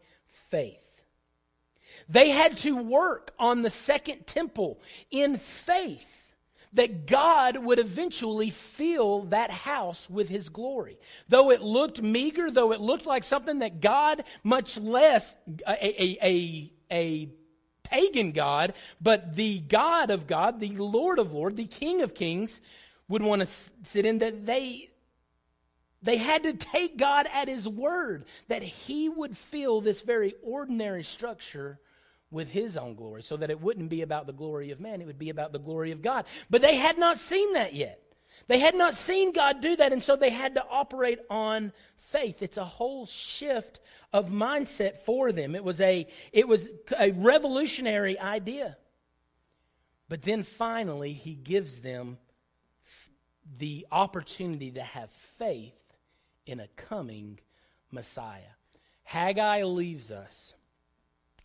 faith. 0.51 0.81
They 2.09 2.31
had 2.31 2.57
to 2.59 2.77
work 2.77 3.35
on 3.39 3.62
the 3.62 3.71
second 3.71 4.27
temple 4.27 4.81
in 5.11 5.37
faith 5.37 6.26
that 6.77 7.07
God 7.07 7.57
would 7.57 7.79
eventually 7.79 8.51
fill 8.51 9.23
that 9.25 9.51
house 9.51 10.09
with 10.09 10.29
his 10.29 10.49
glory. 10.49 10.99
Though 11.29 11.51
it 11.51 11.62
looked 11.62 12.01
meager, 12.01 12.51
though 12.51 12.73
it 12.73 12.81
looked 12.81 13.07
like 13.07 13.25
something 13.25 13.59
that 13.59 13.81
God, 13.81 14.25
much 14.45 14.79
less 14.79 15.37
a, 15.67 15.73
a, 15.73 16.19
a, 16.23 16.73
a 16.91 17.29
pagan 17.83 18.33
God, 18.33 18.75
but 19.01 19.37
the 19.37 19.59
God 19.59 20.11
of 20.11 20.27
God, 20.27 20.61
the 20.61 20.77
Lord 20.77 21.19
of 21.19 21.33
Lords, 21.33 21.57
the 21.57 21.65
King 21.65 22.03
of 22.03 22.15
Kings, 22.15 22.61
would 23.09 23.23
want 23.23 23.43
to 23.43 23.49
sit 23.85 24.07
in 24.07 24.19
that 24.19 24.47
they 24.47 24.91
they 26.03 26.19
had 26.19 26.45
to 26.45 26.53
take 26.53 26.99
God 26.99 27.27
at 27.33 27.49
his 27.49 27.67
word 27.67 28.27
that 28.49 28.62
he 28.62 29.09
would 29.09 29.37
fill 29.37 29.81
this 29.81 30.03
very 30.03 30.35
ordinary 30.43 31.03
structure 31.03 31.81
with 32.31 32.51
his 32.51 32.77
own 32.77 32.95
glory 32.95 33.23
so 33.23 33.37
that 33.37 33.51
it 33.51 33.61
wouldn't 33.61 33.89
be 33.89 34.03
about 34.03 34.27
the 34.27 34.33
glory 34.33 34.71
of 34.71 34.81
man, 34.81 35.01
it 35.01 35.07
would 35.07 35.19
be 35.19 35.31
about 35.31 35.53
the 35.53 35.59
glory 35.59 35.93
of 35.93 36.03
God. 36.03 36.25
But 36.51 36.62
they 36.62 36.77
had 36.77 36.99
not 36.99 37.19
seen 37.19 37.53
that 37.55 37.75
yet. 37.75 38.03
They 38.49 38.59
had 38.59 38.75
not 38.75 38.95
seen 38.95 39.33
God 39.33 39.61
do 39.61 39.77
that, 39.77 39.93
and 39.93 40.03
so 40.03 40.15
they 40.15 40.31
had 40.31 40.55
to 40.55 40.65
operate 40.69 41.19
on 41.31 41.73
faith. 41.97 42.43
It's 42.43 42.59
a 42.59 42.65
whole 42.65 43.07
shift 43.07 43.81
of 44.12 44.29
mindset 44.29 44.99
for 44.99 45.33
them. 45.33 45.55
It 45.55 45.65
was 45.65 45.81
a, 45.81 46.07
it 46.33 46.47
was 46.47 46.69
a 46.99 47.11
revolutionary 47.12 48.19
idea. 48.19 48.77
But 50.09 50.23
then 50.23 50.43
finally, 50.43 51.12
he 51.12 51.35
gives 51.35 51.81
them 51.81 52.19
the 53.59 53.87
opportunity 53.91 54.71
to 54.73 54.83
have 54.83 55.11
faith 55.39 55.75
in 56.47 56.61
a 56.61 56.69
coming 56.77 57.41
Messiah. 57.91 58.41
Haggai 59.03 59.65
leaves 59.65 60.11
us 60.11 60.55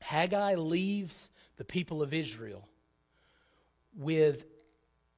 Haggai 0.01 0.55
leaves 0.55 1.29
the 1.57 1.63
people 1.63 2.01
of 2.01 2.13
Israel 2.13 2.67
with 3.95 4.45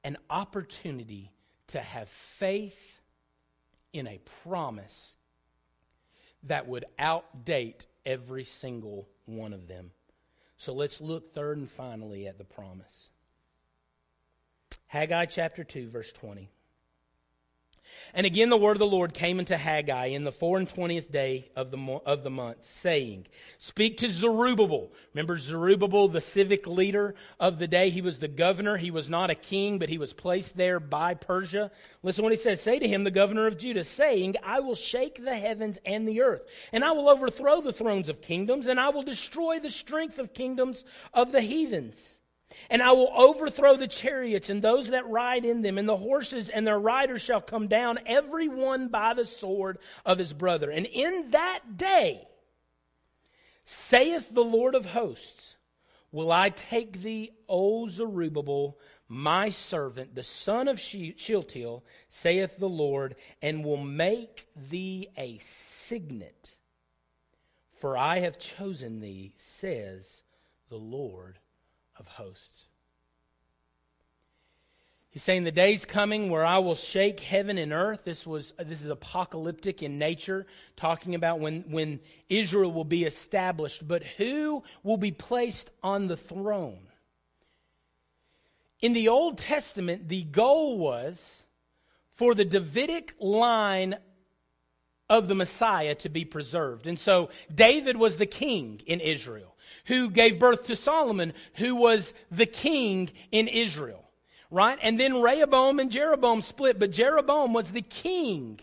an 0.04 0.18
opportunity 0.30 1.32
to 1.68 1.80
have 1.80 2.08
faith 2.08 3.00
in 3.92 4.06
a 4.06 4.20
promise 4.42 5.16
that 6.44 6.68
would 6.68 6.84
outdate 6.98 7.86
every 8.04 8.44
single 8.44 9.08
one 9.24 9.52
of 9.52 9.66
them. 9.66 9.90
So 10.56 10.74
let's 10.74 11.00
look 11.00 11.32
third 11.32 11.58
and 11.58 11.70
finally 11.70 12.26
at 12.26 12.38
the 12.38 12.44
promise. 12.44 13.10
Haggai 14.86 15.26
chapter 15.26 15.64
2, 15.64 15.88
verse 15.88 16.12
20. 16.12 16.50
And 18.14 18.26
again, 18.26 18.48
the 18.48 18.56
word 18.56 18.76
of 18.76 18.78
the 18.78 18.86
Lord 18.86 19.14
came 19.14 19.38
unto 19.38 19.54
Haggai 19.54 20.06
in 20.06 20.24
the 20.24 20.32
four 20.32 20.58
and 20.58 20.68
twentieth 20.68 21.10
day 21.10 21.50
of 21.56 21.70
the, 21.70 21.76
mo- 21.76 22.02
of 22.06 22.22
the 22.22 22.30
month, 22.30 22.70
saying, 22.70 23.26
Speak 23.58 23.98
to 23.98 24.10
Zerubbabel. 24.10 24.92
Remember 25.12 25.36
Zerubbabel, 25.36 26.08
the 26.08 26.20
civic 26.20 26.66
leader 26.66 27.14
of 27.40 27.58
the 27.58 27.66
day? 27.66 27.90
He 27.90 28.02
was 28.02 28.18
the 28.18 28.28
governor. 28.28 28.76
He 28.76 28.90
was 28.90 29.10
not 29.10 29.30
a 29.30 29.34
king, 29.34 29.78
but 29.78 29.88
he 29.88 29.98
was 29.98 30.12
placed 30.12 30.56
there 30.56 30.78
by 30.78 31.14
Persia. 31.14 31.70
Listen 32.02 32.22
what 32.22 32.32
he 32.32 32.36
says. 32.36 32.60
Say 32.60 32.78
to 32.78 32.88
him, 32.88 33.04
the 33.04 33.10
governor 33.10 33.46
of 33.46 33.58
Judah, 33.58 33.84
saying, 33.84 34.36
I 34.44 34.60
will 34.60 34.74
shake 34.74 35.24
the 35.24 35.34
heavens 35.34 35.78
and 35.84 36.06
the 36.06 36.22
earth, 36.22 36.42
and 36.72 36.84
I 36.84 36.92
will 36.92 37.08
overthrow 37.08 37.60
the 37.60 37.72
thrones 37.72 38.08
of 38.08 38.22
kingdoms, 38.22 38.66
and 38.66 38.78
I 38.78 38.90
will 38.90 39.02
destroy 39.02 39.58
the 39.58 39.70
strength 39.70 40.18
of 40.18 40.34
kingdoms 40.34 40.84
of 41.12 41.32
the 41.32 41.40
heathens. 41.40 42.18
And 42.70 42.82
I 42.82 42.92
will 42.92 43.10
overthrow 43.14 43.76
the 43.76 43.88
chariots 43.88 44.50
and 44.50 44.62
those 44.62 44.90
that 44.90 45.08
ride 45.08 45.44
in 45.44 45.62
them, 45.62 45.78
and 45.78 45.88
the 45.88 45.96
horses 45.96 46.48
and 46.48 46.66
their 46.66 46.78
riders 46.78 47.22
shall 47.22 47.40
come 47.40 47.68
down, 47.68 47.98
every 48.06 48.48
one 48.48 48.88
by 48.88 49.14
the 49.14 49.26
sword 49.26 49.78
of 50.04 50.18
his 50.18 50.32
brother. 50.32 50.70
And 50.70 50.86
in 50.86 51.30
that 51.30 51.76
day, 51.76 52.26
saith 53.64 54.32
the 54.32 54.44
Lord 54.44 54.74
of 54.74 54.86
hosts, 54.86 55.56
will 56.12 56.30
I 56.30 56.50
take 56.50 57.02
thee, 57.02 57.30
O 57.48 57.88
Zerubbabel, 57.88 58.78
my 59.08 59.50
servant, 59.50 60.14
the 60.14 60.22
son 60.22 60.68
of 60.68 60.80
Shealtiel, 60.80 61.84
saith 62.08 62.56
the 62.58 62.68
Lord, 62.68 63.16
and 63.42 63.64
will 63.64 63.76
make 63.76 64.46
thee 64.70 65.08
a 65.16 65.38
signet. 65.38 66.56
For 67.80 67.96
I 67.98 68.20
have 68.20 68.38
chosen 68.38 69.00
thee, 69.00 69.34
says 69.36 70.22
the 70.70 70.76
Lord 70.78 71.38
of 71.98 72.06
hosts. 72.06 72.64
He's 75.14 75.22
saying 75.22 75.44
the 75.44 75.52
day's 75.52 75.84
coming 75.84 76.28
where 76.28 76.44
I 76.44 76.58
will 76.58 76.74
shake 76.74 77.20
heaven 77.20 77.56
and 77.56 77.72
earth. 77.72 78.02
This 78.02 78.26
was 78.26 78.52
this 78.58 78.82
is 78.82 78.88
apocalyptic 78.88 79.80
in 79.80 79.96
nature, 79.96 80.44
talking 80.74 81.14
about 81.14 81.38
when, 81.38 81.62
when 81.68 82.00
Israel 82.28 82.72
will 82.72 82.84
be 82.84 83.04
established. 83.04 83.86
But 83.86 84.02
who 84.02 84.64
will 84.82 84.96
be 84.96 85.12
placed 85.12 85.70
on 85.84 86.08
the 86.08 86.16
throne? 86.16 86.88
In 88.80 88.92
the 88.92 89.06
Old 89.06 89.38
Testament, 89.38 90.08
the 90.08 90.24
goal 90.24 90.78
was 90.78 91.44
for 92.14 92.34
the 92.34 92.44
Davidic 92.44 93.14
line 93.20 93.94
of 95.10 95.28
the 95.28 95.34
Messiah 95.34 95.94
to 95.96 96.08
be 96.08 96.24
preserved. 96.24 96.86
And 96.86 96.98
so 96.98 97.30
David 97.54 97.96
was 97.96 98.16
the 98.16 98.26
king 98.26 98.80
in 98.86 99.00
Israel, 99.00 99.54
who 99.86 100.10
gave 100.10 100.38
birth 100.38 100.66
to 100.66 100.76
Solomon, 100.76 101.32
who 101.54 101.76
was 101.76 102.14
the 102.30 102.46
king 102.46 103.10
in 103.30 103.48
Israel. 103.48 104.00
Right? 104.50 104.78
And 104.82 105.00
then 105.00 105.20
Rehoboam 105.20 105.80
and 105.80 105.90
Jeroboam 105.90 106.40
split, 106.40 106.78
but 106.78 106.92
Jeroboam 106.92 107.52
was 107.52 107.72
the 107.72 107.82
king 107.82 108.60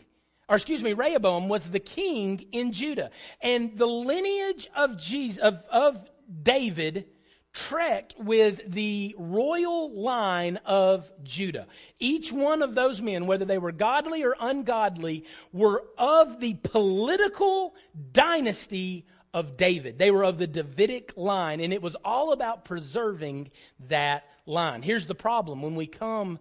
or 0.52 0.56
excuse 0.56 0.84
me, 0.84 0.92
Rehoboam 0.92 1.48
was 1.48 1.70
the 1.70 1.80
king 1.80 2.46
in 2.52 2.74
Judah. 2.74 3.12
And 3.40 3.78
the 3.78 3.86
lineage 3.86 4.68
of 4.76 4.98
Jesus, 5.00 5.42
of, 5.42 5.64
of 5.72 6.10
David 6.44 7.06
trekked 7.54 8.16
with 8.18 8.62
the 8.72 9.16
royal 9.18 9.94
line 9.94 10.58
of 10.66 11.12
Judah. 11.24 11.68
Each 12.00 12.32
one 12.32 12.62
of 12.62 12.76
those 12.76 13.02
men, 13.02 13.28
whether 13.28 13.46
they 13.46 13.58
were 13.58 13.72
godly 13.72 14.24
or 14.24 14.36
ungodly, 14.40 15.26
were 15.52 15.84
of 15.98 16.40
the 16.40 16.54
political 16.56 17.76
dynasty 18.14 19.06
of 19.34 19.58
David. 19.58 19.98
They 19.98 20.12
were 20.12 20.24
of 20.24 20.38
the 20.38 20.48
Davidic 20.48 21.14
line, 21.16 21.60
and 21.60 21.74
it 21.74 21.82
was 21.82 21.96
all 22.04 22.32
about 22.32 22.66
preserving 22.66 23.52
that 23.88 24.26
line. 24.46 24.82
Here's 24.82 25.06
the 25.06 25.16
problem 25.16 25.62
when 25.62 25.76
we 25.76 25.88
come 25.88 26.40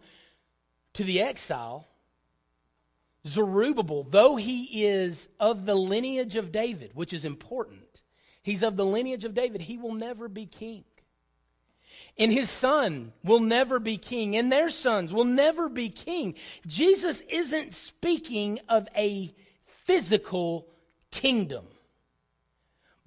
to 0.94 1.04
the 1.04 1.20
exile, 1.20 1.86
Zerubbabel, 3.26 4.04
though 4.04 4.36
he 4.36 4.84
is 4.84 5.28
of 5.38 5.66
the 5.66 5.74
lineage 5.74 6.36
of 6.36 6.52
David, 6.52 6.92
which 6.94 7.12
is 7.12 7.24
important, 7.24 8.00
he's 8.42 8.62
of 8.62 8.76
the 8.76 8.86
lineage 8.86 9.24
of 9.24 9.34
David, 9.34 9.60
he 9.60 9.76
will 9.76 9.94
never 9.94 10.28
be 10.28 10.46
king. 10.46 10.84
And 12.18 12.32
his 12.32 12.50
son 12.50 13.12
will 13.24 13.40
never 13.40 13.78
be 13.78 13.96
king, 13.96 14.36
and 14.36 14.52
their 14.52 14.68
sons 14.68 15.12
will 15.12 15.24
never 15.24 15.68
be 15.68 15.88
king. 15.88 16.34
Jesus 16.66 17.22
isn't 17.28 17.74
speaking 17.74 18.60
of 18.68 18.88
a 18.96 19.34
physical 19.84 20.66
kingdom. 21.10 21.64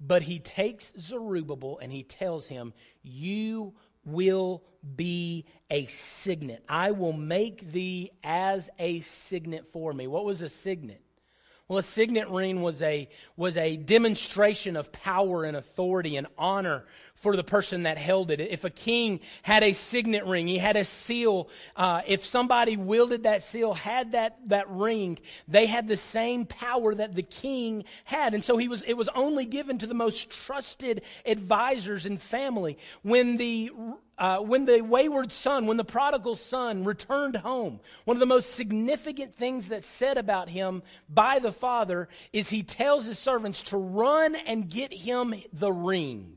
But 0.00 0.22
he 0.22 0.38
takes 0.38 0.92
Zerubbabel 0.98 1.78
and 1.80 1.90
he 1.90 2.02
tells 2.02 2.46
him, 2.46 2.74
You 3.02 3.72
will 4.04 4.62
be 4.96 5.46
a 5.70 5.86
signet. 5.86 6.62
I 6.68 6.90
will 6.90 7.12
make 7.12 7.72
thee 7.72 8.10
as 8.22 8.68
a 8.78 9.00
signet 9.00 9.72
for 9.72 9.92
me. 9.92 10.06
What 10.06 10.24
was 10.24 10.42
a 10.42 10.48
signet? 10.48 11.00
Well, 11.66 11.78
a 11.78 11.82
signet 11.82 12.28
ring 12.28 12.60
was 12.60 12.82
a, 12.82 13.08
was 13.36 13.56
a 13.56 13.78
demonstration 13.78 14.76
of 14.76 14.92
power 14.92 15.44
and 15.44 15.56
authority 15.56 16.16
and 16.16 16.26
honor 16.36 16.84
for 17.24 17.36
the 17.36 17.42
person 17.42 17.84
that 17.84 17.96
held 17.96 18.30
it. 18.30 18.38
If 18.38 18.64
a 18.64 18.70
king 18.70 19.20
had 19.40 19.62
a 19.62 19.72
signet 19.72 20.26
ring, 20.26 20.46
he 20.46 20.58
had 20.58 20.76
a 20.76 20.84
seal. 20.84 21.48
Uh, 21.74 22.02
if 22.06 22.22
somebody 22.22 22.76
wielded 22.76 23.22
that 23.22 23.42
seal, 23.42 23.72
had 23.72 24.12
that, 24.12 24.36
that 24.48 24.68
ring, 24.68 25.18
they 25.48 25.64
had 25.64 25.88
the 25.88 25.96
same 25.96 26.44
power 26.44 26.94
that 26.94 27.14
the 27.14 27.22
king 27.22 27.84
had. 28.04 28.34
And 28.34 28.44
so 28.44 28.58
he 28.58 28.68
was, 28.68 28.82
it 28.82 28.92
was 28.92 29.08
only 29.14 29.46
given 29.46 29.78
to 29.78 29.86
the 29.86 29.94
most 29.94 30.28
trusted 30.28 31.00
advisors 31.24 32.04
and 32.04 32.20
family. 32.20 32.76
When 33.00 33.38
the 33.38 33.70
uh, 34.16 34.38
when 34.38 34.64
the 34.64 34.80
wayward 34.80 35.32
son, 35.32 35.66
when 35.66 35.76
the 35.76 35.82
prodigal 35.82 36.36
son 36.36 36.84
returned 36.84 37.36
home, 37.36 37.80
one 38.04 38.16
of 38.16 38.20
the 38.20 38.26
most 38.26 38.54
significant 38.54 39.34
things 39.34 39.68
that's 39.68 39.88
said 39.88 40.18
about 40.18 40.48
him 40.48 40.82
by 41.08 41.40
the 41.40 41.50
father 41.50 42.08
is 42.32 42.48
he 42.48 42.62
tells 42.62 43.06
his 43.06 43.18
servants 43.18 43.62
to 43.62 43.76
run 43.76 44.36
and 44.36 44.70
get 44.70 44.92
him 44.92 45.34
the 45.52 45.72
ring. 45.72 46.33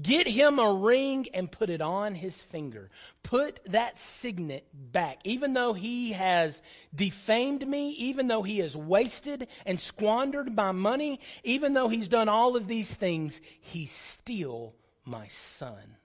Get 0.00 0.26
him 0.26 0.58
a 0.58 0.72
ring 0.72 1.28
and 1.32 1.50
put 1.50 1.70
it 1.70 1.80
on 1.80 2.16
his 2.16 2.36
finger. 2.36 2.90
Put 3.22 3.60
that 3.66 3.96
signet 3.96 4.66
back. 4.72 5.20
Even 5.22 5.54
though 5.54 5.72
he 5.72 6.12
has 6.12 6.62
defamed 6.92 7.66
me, 7.66 7.90
even 7.90 8.26
though 8.26 8.42
he 8.42 8.58
has 8.58 8.76
wasted 8.76 9.46
and 9.64 9.78
squandered 9.78 10.54
my 10.54 10.72
money, 10.72 11.20
even 11.44 11.74
though 11.74 11.88
he's 11.88 12.08
done 12.08 12.28
all 12.28 12.56
of 12.56 12.66
these 12.66 12.92
things, 12.92 13.40
he's 13.60 13.92
still 13.92 14.74
my 15.04 15.28
son. 15.28 15.96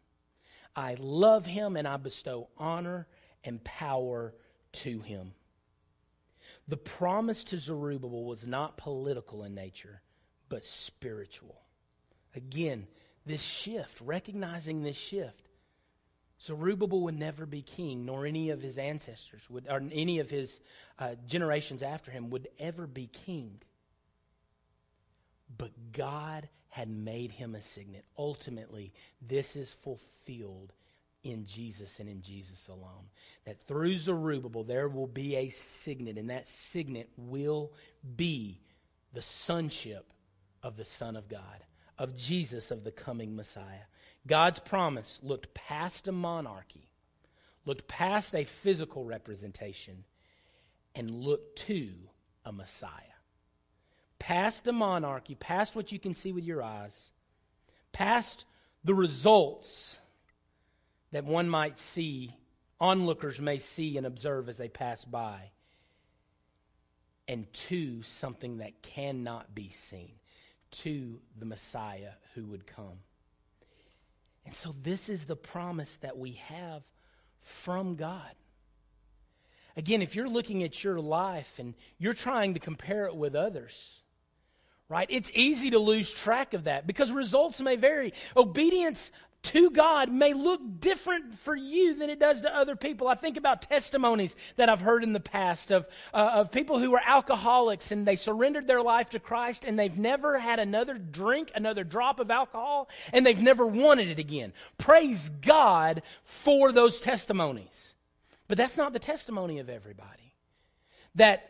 I 0.75 0.95
love 0.99 1.47
him 1.47 1.75
and 1.75 1.87
I 1.87 1.97
bestow 1.97 2.49
honor 2.59 3.07
and 3.43 3.63
power 3.63 4.35
to 4.71 4.99
him. 4.99 5.33
The 6.67 6.77
promise 6.77 7.43
to 7.45 7.57
Zerubbabel 7.57 8.23
was 8.23 8.47
not 8.47 8.77
political 8.77 9.43
in 9.43 9.55
nature, 9.55 10.03
but 10.47 10.63
spiritual. 10.63 11.59
Again, 12.35 12.87
this 13.29 13.43
shift, 13.43 14.01
recognizing 14.01 14.81
this 14.81 14.97
shift. 14.97 15.49
Zerubbabel 16.41 17.01
would 17.01 17.17
never 17.17 17.45
be 17.45 17.61
king, 17.61 18.03
nor 18.03 18.25
any 18.25 18.49
of 18.49 18.59
his 18.59 18.79
ancestors, 18.79 19.47
would, 19.51 19.67
or 19.69 19.83
any 19.91 20.17
of 20.17 20.31
his 20.31 20.59
uh, 20.97 21.13
generations 21.27 21.83
after 21.83 22.09
him 22.09 22.31
would 22.31 22.47
ever 22.57 22.87
be 22.87 23.05
king. 23.05 23.59
But 25.55 25.91
God 25.91 26.49
had 26.69 26.89
made 26.89 27.31
him 27.31 27.53
a 27.53 27.61
signet. 27.61 28.03
Ultimately, 28.17 28.93
this 29.21 29.55
is 29.55 29.75
fulfilled 29.75 30.73
in 31.21 31.45
Jesus 31.45 31.99
and 31.99 32.09
in 32.09 32.23
Jesus 32.23 32.67
alone. 32.67 33.09
That 33.45 33.61
through 33.61 33.97
Zerubbabel, 33.97 34.63
there 34.63 34.89
will 34.89 35.07
be 35.07 35.35
a 35.35 35.49
signet, 35.49 36.17
and 36.17 36.31
that 36.31 36.47
signet 36.47 37.09
will 37.15 37.73
be 38.15 38.59
the 39.13 39.21
sonship 39.21 40.13
of 40.63 40.77
the 40.77 40.85
Son 40.85 41.15
of 41.15 41.29
God 41.29 41.63
of 41.99 42.15
Jesus, 42.15 42.71
of 42.71 42.83
the 42.83 42.91
coming 42.91 43.35
Messiah. 43.35 43.85
God's 44.25 44.59
promise 44.59 45.19
looked 45.21 45.53
past 45.53 46.07
a 46.07 46.11
monarchy, 46.11 46.89
looked 47.65 47.87
past 47.87 48.33
a 48.33 48.45
physical 48.45 49.03
representation, 49.03 50.05
and 50.95 51.11
looked 51.11 51.59
to 51.59 51.89
a 52.45 52.51
Messiah. 52.51 52.89
Past 54.17 54.67
a 54.67 54.71
monarchy, 54.71 55.35
past 55.35 55.75
what 55.75 55.91
you 55.91 55.99
can 55.99 56.15
see 56.15 56.31
with 56.31 56.45
your 56.45 56.63
eyes, 56.63 57.11
past 57.91 58.45
the 58.83 58.95
results 58.95 59.97
that 61.11 61.25
one 61.25 61.49
might 61.49 61.77
see, 61.77 62.33
onlookers 62.79 63.41
may 63.41 63.59
see 63.59 63.97
and 63.97 64.07
observe 64.07 64.47
as 64.47 64.57
they 64.57 64.69
pass 64.69 65.03
by, 65.03 65.51
and 67.27 67.51
to 67.53 68.01
something 68.03 68.57
that 68.57 68.81
cannot 68.81 69.53
be 69.53 69.69
seen 69.69 70.13
to 70.71 71.19
the 71.37 71.45
Messiah 71.45 72.11
who 72.35 72.45
would 72.45 72.67
come. 72.67 72.99
And 74.45 74.55
so, 74.55 74.73
this 74.81 75.09
is 75.09 75.25
the 75.25 75.35
promise 75.35 75.97
that 75.97 76.17
we 76.17 76.33
have 76.47 76.83
from 77.41 77.95
God. 77.95 78.31
Again, 79.77 80.01
if 80.01 80.15
you're 80.15 80.29
looking 80.29 80.63
at 80.63 80.83
your 80.83 80.99
life 80.99 81.59
and 81.59 81.73
you're 81.97 82.13
trying 82.13 82.55
to 82.55 82.59
compare 82.59 83.05
it 83.05 83.15
with 83.15 83.35
others, 83.35 84.01
right, 84.89 85.07
it's 85.09 85.31
easy 85.33 85.69
to 85.71 85.79
lose 85.79 86.11
track 86.11 86.53
of 86.53 86.65
that 86.65 86.87
because 86.87 87.11
results 87.11 87.61
may 87.61 87.75
vary. 87.75 88.13
Obedience 88.35 89.11
to 89.41 89.71
God 89.71 90.11
may 90.11 90.33
look 90.33 90.59
different 90.79 91.33
for 91.39 91.55
you 91.55 91.95
than 91.95 92.09
it 92.09 92.19
does 92.19 92.41
to 92.41 92.55
other 92.55 92.75
people. 92.75 93.07
I 93.07 93.15
think 93.15 93.37
about 93.37 93.61
testimonies 93.61 94.35
that 94.57 94.69
I've 94.69 94.81
heard 94.81 95.03
in 95.03 95.13
the 95.13 95.19
past 95.19 95.71
of, 95.71 95.87
uh, 96.13 96.31
of 96.35 96.51
people 96.51 96.77
who 96.77 96.91
were 96.91 97.01
alcoholics 97.05 97.91
and 97.91 98.05
they 98.05 98.17
surrendered 98.17 98.67
their 98.67 98.81
life 98.81 99.11
to 99.11 99.19
Christ 99.19 99.65
and 99.65 99.79
they've 99.79 99.97
never 99.97 100.37
had 100.37 100.59
another 100.59 100.97
drink, 100.97 101.51
another 101.55 101.83
drop 101.83 102.19
of 102.19 102.29
alcohol, 102.29 102.89
and 103.13 103.25
they've 103.25 103.41
never 103.41 103.65
wanted 103.65 104.09
it 104.09 104.19
again. 104.19 104.51
Praise 104.77 105.29
God 105.41 106.01
for 106.23 106.71
those 106.71 106.99
testimonies. 106.99 107.93
But 108.49 108.57
that's 108.57 108.77
not 108.77 108.93
the 108.93 108.99
testimony 108.99 109.59
of 109.59 109.69
everybody. 109.69 110.33
That 111.15 111.49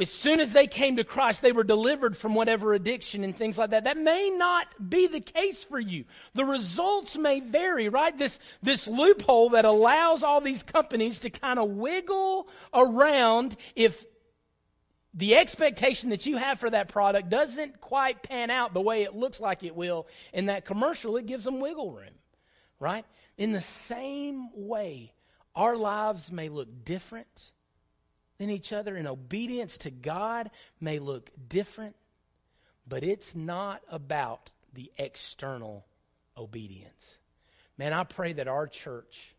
as 0.00 0.10
soon 0.10 0.40
as 0.40 0.52
they 0.52 0.66
came 0.66 0.96
to 0.96 1.04
Christ, 1.04 1.42
they 1.42 1.52
were 1.52 1.64
delivered 1.64 2.16
from 2.16 2.34
whatever 2.34 2.72
addiction 2.72 3.24
and 3.24 3.36
things 3.36 3.58
like 3.58 3.70
that. 3.70 3.84
That 3.84 3.98
may 3.98 4.30
not 4.30 4.66
be 4.88 5.06
the 5.06 5.20
case 5.20 5.62
for 5.64 5.78
you. 5.78 6.04
The 6.34 6.44
results 6.44 7.18
may 7.18 7.40
vary, 7.40 7.88
right? 7.88 8.16
This, 8.16 8.38
this 8.62 8.88
loophole 8.88 9.50
that 9.50 9.66
allows 9.66 10.22
all 10.22 10.40
these 10.40 10.62
companies 10.62 11.20
to 11.20 11.30
kind 11.30 11.58
of 11.58 11.68
wiggle 11.70 12.48
around 12.72 13.56
if 13.76 14.04
the 15.14 15.36
expectation 15.36 16.08
that 16.08 16.24
you 16.24 16.38
have 16.38 16.58
for 16.58 16.70
that 16.70 16.88
product 16.88 17.28
doesn't 17.28 17.80
quite 17.82 18.22
pan 18.22 18.50
out 18.50 18.72
the 18.72 18.80
way 18.80 19.02
it 19.02 19.14
looks 19.14 19.40
like 19.40 19.62
it 19.62 19.76
will 19.76 20.06
in 20.32 20.46
that 20.46 20.64
commercial, 20.64 21.18
it 21.18 21.26
gives 21.26 21.44
them 21.44 21.60
wiggle 21.60 21.92
room, 21.92 22.14
right? 22.80 23.04
In 23.36 23.52
the 23.52 23.60
same 23.60 24.48
way, 24.54 25.12
our 25.54 25.76
lives 25.76 26.32
may 26.32 26.48
look 26.48 26.68
different 26.82 27.51
than 28.38 28.50
each 28.50 28.72
other 28.72 28.96
and 28.96 29.06
obedience 29.06 29.78
to 29.78 29.90
God 29.90 30.50
may 30.80 30.98
look 30.98 31.30
different, 31.48 31.96
but 32.86 33.04
it's 33.04 33.34
not 33.34 33.82
about 33.88 34.50
the 34.74 34.90
external 34.98 35.84
obedience. 36.36 37.18
Man, 37.78 37.92
I 37.92 38.04
pray 38.04 38.32
that 38.34 38.48
our 38.48 38.66
church 38.66 39.34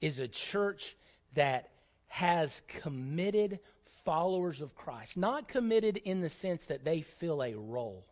is 0.00 0.18
a 0.18 0.28
church 0.28 0.96
that 1.34 1.70
has 2.08 2.62
committed 2.66 3.60
followers 4.04 4.60
of 4.60 4.74
Christ. 4.74 5.16
Not 5.16 5.48
committed 5.48 5.96
in 5.98 6.20
the 6.20 6.28
sense 6.28 6.64
that 6.64 6.84
they 6.84 7.02
fill 7.02 7.42
a 7.42 7.54
role, 7.54 8.06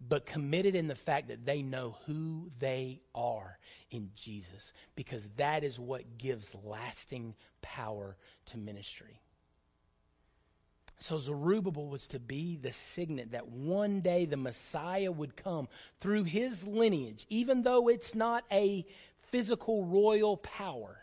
but 0.00 0.26
committed 0.26 0.74
in 0.74 0.86
the 0.86 0.94
fact 0.94 1.28
that 1.28 1.44
they 1.44 1.62
know 1.62 1.96
who 2.06 2.50
they 2.58 3.00
are 3.14 3.58
in 3.90 4.10
Jesus, 4.14 4.72
because 4.94 5.28
that 5.36 5.64
is 5.64 5.78
what 5.78 6.18
gives 6.18 6.54
lasting 6.64 7.34
power 7.62 8.16
to 8.46 8.58
ministry. 8.58 9.20
So 11.00 11.18
Zerubbabel 11.18 11.88
was 11.88 12.08
to 12.08 12.18
be 12.18 12.56
the 12.56 12.72
signet 12.72 13.32
that 13.32 13.48
one 13.48 14.00
day 14.00 14.24
the 14.24 14.36
Messiah 14.36 15.12
would 15.12 15.36
come 15.36 15.68
through 16.00 16.24
his 16.24 16.64
lineage, 16.64 17.26
even 17.28 17.62
though 17.62 17.88
it's 17.88 18.14
not 18.14 18.44
a 18.50 18.84
physical 19.30 19.84
royal 19.84 20.36
power, 20.36 20.98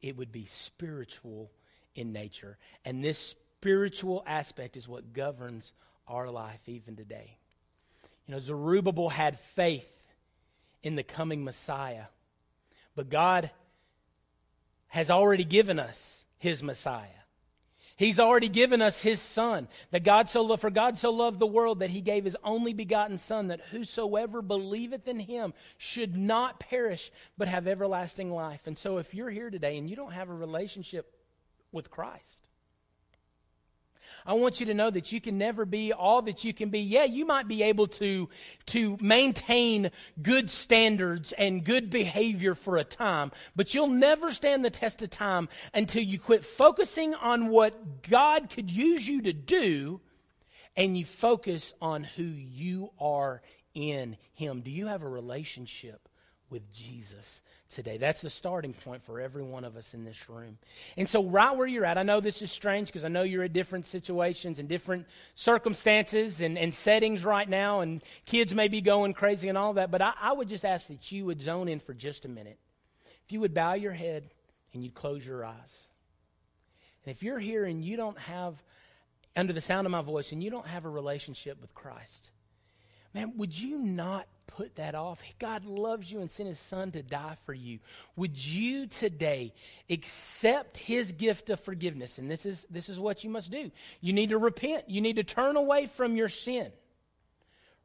it 0.00 0.16
would 0.16 0.32
be 0.32 0.46
spiritual 0.46 1.50
in 1.94 2.12
nature. 2.12 2.56
And 2.84 3.04
this 3.04 3.34
spiritual 3.58 4.22
aspect 4.26 4.76
is 4.76 4.88
what 4.88 5.12
governs 5.12 5.72
our 6.08 6.30
life 6.30 6.60
even 6.66 6.96
today. 6.96 7.36
You 8.30 8.36
know, 8.36 8.40
Zerubbabel 8.42 9.08
had 9.08 9.40
faith 9.40 10.04
in 10.84 10.94
the 10.94 11.02
coming 11.02 11.42
Messiah. 11.42 12.04
But 12.94 13.10
God 13.10 13.50
has 14.86 15.10
already 15.10 15.42
given 15.42 15.80
us 15.80 16.24
his 16.38 16.62
Messiah. 16.62 17.08
He's 17.96 18.20
already 18.20 18.48
given 18.48 18.82
us 18.82 19.02
his 19.02 19.20
son. 19.20 19.66
That 19.90 20.04
God 20.04 20.28
so 20.28 20.42
loved, 20.42 20.60
for 20.60 20.70
God 20.70 20.96
so 20.96 21.10
loved 21.10 21.40
the 21.40 21.46
world 21.48 21.80
that 21.80 21.90
he 21.90 22.00
gave 22.00 22.24
his 22.24 22.36
only 22.44 22.72
begotten 22.72 23.18
son, 23.18 23.48
that 23.48 23.62
whosoever 23.72 24.42
believeth 24.42 25.08
in 25.08 25.18
him 25.18 25.52
should 25.76 26.16
not 26.16 26.60
perish, 26.60 27.10
but 27.36 27.48
have 27.48 27.66
everlasting 27.66 28.30
life. 28.30 28.60
And 28.66 28.78
so 28.78 28.98
if 28.98 29.12
you're 29.12 29.30
here 29.30 29.50
today 29.50 29.76
and 29.76 29.90
you 29.90 29.96
don't 29.96 30.12
have 30.12 30.28
a 30.28 30.34
relationship 30.34 31.16
with 31.72 31.90
Christ, 31.90 32.48
I 34.26 34.34
want 34.34 34.60
you 34.60 34.66
to 34.66 34.74
know 34.74 34.90
that 34.90 35.12
you 35.12 35.20
can 35.20 35.38
never 35.38 35.64
be 35.64 35.92
all 35.92 36.22
that 36.22 36.44
you 36.44 36.52
can 36.52 36.70
be. 36.70 36.80
Yeah, 36.80 37.04
you 37.04 37.26
might 37.26 37.48
be 37.48 37.62
able 37.62 37.86
to, 37.88 38.28
to 38.66 38.98
maintain 39.00 39.90
good 40.22 40.50
standards 40.50 41.32
and 41.32 41.64
good 41.64 41.90
behavior 41.90 42.54
for 42.54 42.76
a 42.76 42.84
time, 42.84 43.32
but 43.56 43.74
you'll 43.74 43.88
never 43.88 44.32
stand 44.32 44.64
the 44.64 44.70
test 44.70 45.02
of 45.02 45.10
time 45.10 45.48
until 45.72 46.02
you 46.02 46.18
quit 46.18 46.44
focusing 46.44 47.14
on 47.14 47.48
what 47.48 48.02
God 48.08 48.50
could 48.50 48.70
use 48.70 49.06
you 49.06 49.22
to 49.22 49.32
do 49.32 50.00
and 50.76 50.96
you 50.96 51.04
focus 51.04 51.74
on 51.80 52.04
who 52.04 52.24
you 52.24 52.90
are 53.00 53.42
in 53.74 54.16
Him. 54.32 54.60
Do 54.60 54.70
you 54.70 54.86
have 54.86 55.02
a 55.02 55.08
relationship 55.08 56.08
with 56.50 56.72
Jesus 56.72 57.42
today? 57.70 57.96
That's 57.96 58.20
the 58.20 58.30
starting 58.30 58.72
point 58.72 59.04
for 59.04 59.20
every 59.20 59.42
one 59.42 59.64
of 59.64 59.76
us 59.76 59.94
in 59.94 60.04
this 60.04 60.28
room. 60.28 60.58
And 60.96 61.08
so, 61.08 61.24
right 61.24 61.56
where 61.56 61.66
you're 61.66 61.84
at, 61.84 61.98
I 61.98 62.02
know 62.02 62.20
this 62.20 62.42
is 62.42 62.50
strange 62.50 62.88
because 62.88 63.04
I 63.04 63.08
know 63.08 63.22
you're 63.22 63.44
in 63.44 63.52
different 63.52 63.86
situations 63.86 64.58
and 64.58 64.68
different 64.68 65.06
circumstances 65.34 66.42
and, 66.42 66.58
and 66.58 66.74
settings 66.74 67.24
right 67.24 67.48
now, 67.48 67.80
and 67.80 68.02
kids 68.26 68.54
may 68.54 68.68
be 68.68 68.80
going 68.80 69.12
crazy 69.12 69.48
and 69.48 69.56
all 69.56 69.74
that, 69.74 69.90
but 69.90 70.02
I, 70.02 70.12
I 70.20 70.32
would 70.32 70.48
just 70.48 70.64
ask 70.64 70.88
that 70.88 71.10
you 71.10 71.24
would 71.26 71.40
zone 71.40 71.68
in 71.68 71.80
for 71.80 71.94
just 71.94 72.24
a 72.24 72.28
minute. 72.28 72.58
If 73.24 73.32
you 73.32 73.40
would 73.40 73.54
bow 73.54 73.74
your 73.74 73.92
head 73.92 74.24
and 74.72 74.82
you'd 74.82 74.94
close 74.94 75.24
your 75.24 75.44
eyes. 75.44 75.88
And 77.04 77.14
if 77.14 77.22
you're 77.22 77.38
here 77.38 77.64
and 77.64 77.84
you 77.84 77.96
don't 77.96 78.18
have, 78.18 78.62
under 79.36 79.52
the 79.52 79.60
sound 79.60 79.86
of 79.86 79.90
my 79.90 80.02
voice, 80.02 80.32
and 80.32 80.42
you 80.42 80.50
don't 80.50 80.66
have 80.66 80.84
a 80.84 80.90
relationship 80.90 81.60
with 81.60 81.74
Christ, 81.74 82.30
man, 83.14 83.36
would 83.36 83.56
you 83.56 83.78
not 83.78 84.26
put 84.56 84.76
that 84.76 84.94
off? 84.94 85.20
God 85.38 85.64
loves 85.64 86.10
you 86.10 86.20
and 86.20 86.30
sent 86.30 86.48
his 86.48 86.58
son 86.58 86.92
to 86.92 87.02
die 87.02 87.36
for 87.46 87.54
you. 87.54 87.78
Would 88.16 88.36
you 88.36 88.86
today 88.86 89.52
accept 89.88 90.76
his 90.76 91.12
gift 91.12 91.50
of 91.50 91.60
forgiveness? 91.60 92.18
And 92.18 92.30
this 92.30 92.46
is, 92.46 92.66
this 92.70 92.88
is 92.88 92.98
what 92.98 93.24
you 93.24 93.30
must 93.30 93.50
do. 93.50 93.70
You 94.00 94.12
need 94.12 94.30
to 94.30 94.38
repent. 94.38 94.88
You 94.88 95.00
need 95.00 95.16
to 95.16 95.24
turn 95.24 95.56
away 95.56 95.86
from 95.86 96.16
your 96.16 96.28
sin. 96.28 96.70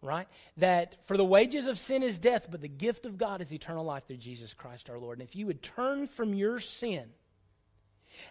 Right? 0.01 0.27
That 0.57 0.95
for 1.07 1.17
the 1.17 1.25
wages 1.25 1.67
of 1.67 1.79
sin 1.79 2.03
is 2.03 2.19
death, 2.19 2.47
but 2.51 2.61
the 2.61 2.67
gift 2.67 3.05
of 3.05 3.17
God 3.17 3.41
is 3.41 3.51
eternal 3.51 3.85
life 3.85 4.05
through 4.05 4.17
Jesus 4.17 4.53
Christ 4.53 4.89
our 4.89 4.99
Lord. 4.99 5.19
And 5.19 5.27
if 5.27 5.35
you 5.35 5.47
would 5.47 5.63
turn 5.63 6.07
from 6.07 6.33
your 6.33 6.59
sin 6.59 7.05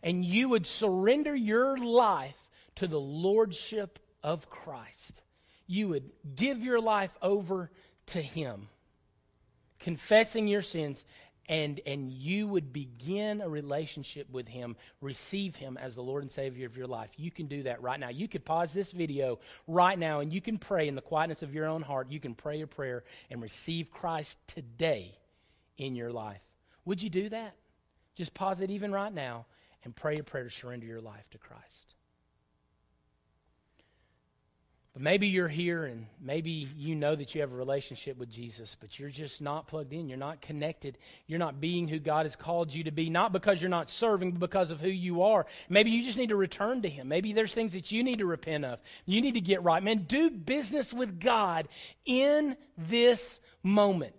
and 0.02 0.24
you 0.24 0.50
would 0.50 0.66
surrender 0.66 1.34
your 1.34 1.76
life 1.76 2.38
to 2.76 2.86
the 2.86 3.00
lordship 3.00 3.98
of 4.22 4.48
Christ, 4.48 5.22
you 5.66 5.88
would 5.88 6.10
give 6.36 6.62
your 6.62 6.80
life 6.80 7.16
over 7.22 7.70
to 8.06 8.22
Him, 8.22 8.68
confessing 9.78 10.48
your 10.48 10.62
sins, 10.62 11.04
and, 11.46 11.80
and 11.86 12.10
you 12.10 12.48
would 12.48 12.72
begin 12.72 13.40
a 13.40 13.48
relationship 13.48 14.30
with 14.30 14.48
Him, 14.48 14.76
receive 15.00 15.56
Him 15.56 15.76
as 15.76 15.94
the 15.94 16.02
Lord 16.02 16.22
and 16.22 16.30
Savior 16.30 16.66
of 16.66 16.76
your 16.76 16.86
life. 16.86 17.10
You 17.16 17.30
can 17.30 17.46
do 17.46 17.64
that 17.64 17.82
right 17.82 18.00
now. 18.00 18.08
You 18.08 18.28
could 18.28 18.44
pause 18.44 18.72
this 18.72 18.92
video 18.92 19.38
right 19.66 19.98
now 19.98 20.20
and 20.20 20.32
you 20.32 20.40
can 20.40 20.56
pray 20.56 20.88
in 20.88 20.94
the 20.94 21.02
quietness 21.02 21.42
of 21.42 21.54
your 21.54 21.66
own 21.66 21.82
heart. 21.82 22.10
You 22.10 22.20
can 22.20 22.34
pray 22.34 22.62
a 22.62 22.66
prayer 22.66 23.04
and 23.30 23.42
receive 23.42 23.90
Christ 23.90 24.38
today 24.46 25.18
in 25.76 25.94
your 25.94 26.12
life. 26.12 26.40
Would 26.86 27.02
you 27.02 27.10
do 27.10 27.28
that? 27.28 27.54
Just 28.14 28.32
pause 28.32 28.60
it 28.60 28.70
even 28.70 28.92
right 28.92 29.12
now 29.12 29.46
and 29.84 29.94
pray 29.94 30.16
a 30.16 30.22
prayer 30.22 30.44
to 30.44 30.50
surrender 30.50 30.86
your 30.86 31.00
life 31.00 31.28
to 31.30 31.38
Christ. 31.38 31.83
But 34.94 35.02
maybe 35.02 35.26
you're 35.26 35.48
here 35.48 35.86
and 35.86 36.06
maybe 36.20 36.68
you 36.76 36.94
know 36.94 37.16
that 37.16 37.34
you 37.34 37.40
have 37.40 37.50
a 37.50 37.56
relationship 37.56 38.16
with 38.16 38.30
Jesus, 38.30 38.76
but 38.80 38.96
you're 38.96 39.10
just 39.10 39.42
not 39.42 39.66
plugged 39.66 39.92
in. 39.92 40.08
You're 40.08 40.16
not 40.16 40.40
connected. 40.40 40.98
You're 41.26 41.40
not 41.40 41.60
being 41.60 41.88
who 41.88 41.98
God 41.98 42.26
has 42.26 42.36
called 42.36 42.72
you 42.72 42.84
to 42.84 42.92
be, 42.92 43.10
not 43.10 43.32
because 43.32 43.60
you're 43.60 43.68
not 43.68 43.90
serving, 43.90 44.30
but 44.30 44.40
because 44.40 44.70
of 44.70 44.80
who 44.80 44.88
you 44.88 45.22
are. 45.22 45.46
Maybe 45.68 45.90
you 45.90 46.04
just 46.04 46.16
need 46.16 46.28
to 46.28 46.36
return 46.36 46.82
to 46.82 46.88
Him. 46.88 47.08
Maybe 47.08 47.32
there's 47.32 47.52
things 47.52 47.72
that 47.72 47.90
you 47.90 48.04
need 48.04 48.20
to 48.20 48.26
repent 48.26 48.64
of. 48.64 48.78
You 49.04 49.20
need 49.20 49.34
to 49.34 49.40
get 49.40 49.64
right. 49.64 49.82
Man, 49.82 50.04
do 50.06 50.30
business 50.30 50.94
with 50.94 51.18
God 51.18 51.66
in 52.06 52.56
this 52.78 53.40
moment. 53.64 54.14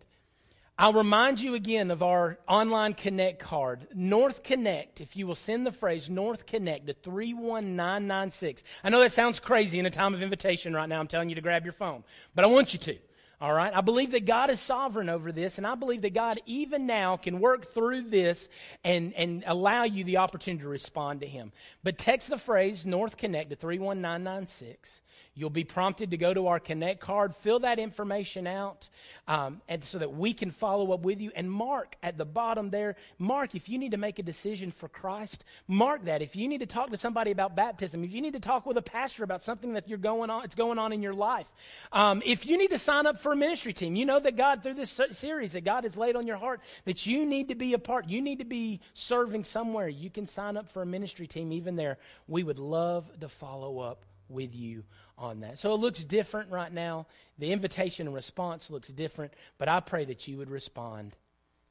I'll 0.77 0.91
remind 0.91 1.39
you 1.39 1.55
again 1.55 1.89
of 1.89 2.03
our 2.03 2.37
online 2.49 2.95
Connect 2.95 3.39
card. 3.39 3.87
North 3.93 4.43
Connect, 4.43 4.99
if 4.99 5.15
you 5.15 5.25
will 5.25 5.33
send 5.33 5.65
the 5.65 5.71
phrase 5.71 6.09
North 6.09 6.45
Connect 6.45 6.87
to 6.87 6.93
31996. 6.93 8.61
I 8.83 8.89
know 8.89 8.99
that 8.99 9.13
sounds 9.13 9.39
crazy 9.39 9.79
in 9.79 9.85
a 9.85 9.89
time 9.89 10.13
of 10.13 10.21
invitation 10.21 10.73
right 10.73 10.89
now. 10.89 10.99
I'm 10.99 11.07
telling 11.07 11.29
you 11.29 11.35
to 11.35 11.41
grab 11.41 11.63
your 11.63 11.71
phone, 11.71 12.03
but 12.33 12.43
I 12.43 12.49
want 12.49 12.73
you 12.73 12.79
to. 12.79 12.97
All 13.39 13.53
right? 13.53 13.73
I 13.73 13.79
believe 13.79 14.11
that 14.11 14.25
God 14.25 14.49
is 14.49 14.59
sovereign 14.59 15.07
over 15.07 15.31
this, 15.31 15.57
and 15.57 15.65
I 15.65 15.75
believe 15.75 16.01
that 16.01 16.13
God, 16.13 16.41
even 16.45 16.85
now, 16.85 17.15
can 17.15 17.39
work 17.39 17.67
through 17.67 18.09
this 18.09 18.49
and, 18.83 19.13
and 19.13 19.45
allow 19.47 19.83
you 19.83 20.03
the 20.03 20.17
opportunity 20.17 20.63
to 20.63 20.69
respond 20.69 21.21
to 21.21 21.27
Him. 21.27 21.53
But 21.83 21.97
text 21.97 22.29
the 22.29 22.37
phrase 22.37 22.85
North 22.85 23.15
Connect 23.15 23.49
to 23.49 23.55
31996. 23.55 24.99
You'll 25.37 25.49
be 25.49 25.65
prompted 25.65 26.11
to 26.11 26.17
go 26.17 26.33
to 26.33 26.47
our 26.47 26.61
Connect 26.61 27.01
card, 27.01 27.35
fill 27.35 27.59
that 27.59 27.77
information 27.77 28.47
out, 28.47 28.87
um, 29.27 29.61
and 29.67 29.83
so 29.83 29.99
that 29.99 30.13
we 30.13 30.33
can 30.33 30.49
follow 30.49 30.93
up 30.93 31.01
with 31.01 31.19
you. 31.19 31.31
And 31.35 31.51
mark 31.51 31.97
at 32.01 32.17
the 32.17 32.23
bottom 32.23 32.69
there, 32.69 32.95
mark 33.19 33.53
if 33.53 33.67
you 33.67 33.77
need 33.77 33.91
to 33.91 33.97
make 33.97 34.17
a 34.17 34.23
decision 34.23 34.71
for 34.71 34.87
Christ. 34.87 35.43
Mark 35.67 36.05
that. 36.05 36.21
If 36.21 36.37
you 36.37 36.47
need 36.47 36.59
to 36.59 36.65
talk 36.65 36.89
to 36.91 36.97
somebody 36.97 37.31
about 37.31 37.53
baptism, 37.53 38.03
if 38.05 38.13
you 38.13 38.21
need 38.21 38.33
to 38.33 38.39
talk 38.39 38.65
with 38.65 38.77
a 38.77 38.81
pastor 38.81 39.25
about 39.25 39.41
something 39.41 39.73
that 39.73 39.89
you're 39.89 39.97
going 39.97 40.29
on, 40.29 40.45
it's 40.45 40.55
going 40.55 40.79
on 40.79 40.93
in 40.93 41.01
your 41.01 41.13
life. 41.13 41.47
Um, 41.91 42.23
if 42.25 42.45
you 42.45 42.57
need 42.57 42.71
to 42.71 42.77
sign 42.77 43.05
up 43.05 43.19
for 43.19 43.33
a 43.33 43.35
ministry 43.35 43.73
team, 43.73 43.95
you 43.95 44.05
know 44.05 44.21
that 44.21 44.37
God 44.37 44.63
through 44.63 44.75
this 44.75 45.01
series 45.11 45.51
that 45.51 45.65
God 45.65 45.83
has 45.83 45.97
laid 45.97 46.15
on 46.15 46.25
your 46.27 46.37
heart 46.37 46.61
that 46.85 47.05
you 47.05 47.25
need 47.25 47.49
to 47.49 47.55
be 47.55 47.73
a 47.73 47.79
part. 47.79 48.07
You 48.07 48.21
need 48.21 48.39
to 48.39 48.45
be 48.45 48.79
serving 48.93 49.43
somewhere. 49.43 49.89
You 49.89 50.09
can 50.09 50.27
sign 50.27 50.55
up 50.55 50.71
for 50.71 50.81
a 50.81 50.85
ministry 50.85 51.27
team. 51.27 51.51
Even 51.51 51.75
there, 51.75 51.97
we 52.27 52.43
would 52.43 52.59
love 52.59 53.19
to 53.19 53.27
follow 53.27 53.79
up 53.79 54.05
with 54.29 54.55
you 54.55 54.83
on 55.17 55.41
that. 55.41 55.59
So 55.59 55.73
it 55.73 55.79
looks 55.79 56.03
different 56.03 56.51
right 56.51 56.71
now. 56.71 57.07
The 57.37 57.51
invitation 57.51 58.07
and 58.07 58.15
response 58.15 58.69
looks 58.69 58.89
different, 58.89 59.33
but 59.57 59.69
I 59.69 59.79
pray 59.79 60.05
that 60.05 60.27
you 60.27 60.37
would 60.37 60.49
respond 60.49 61.15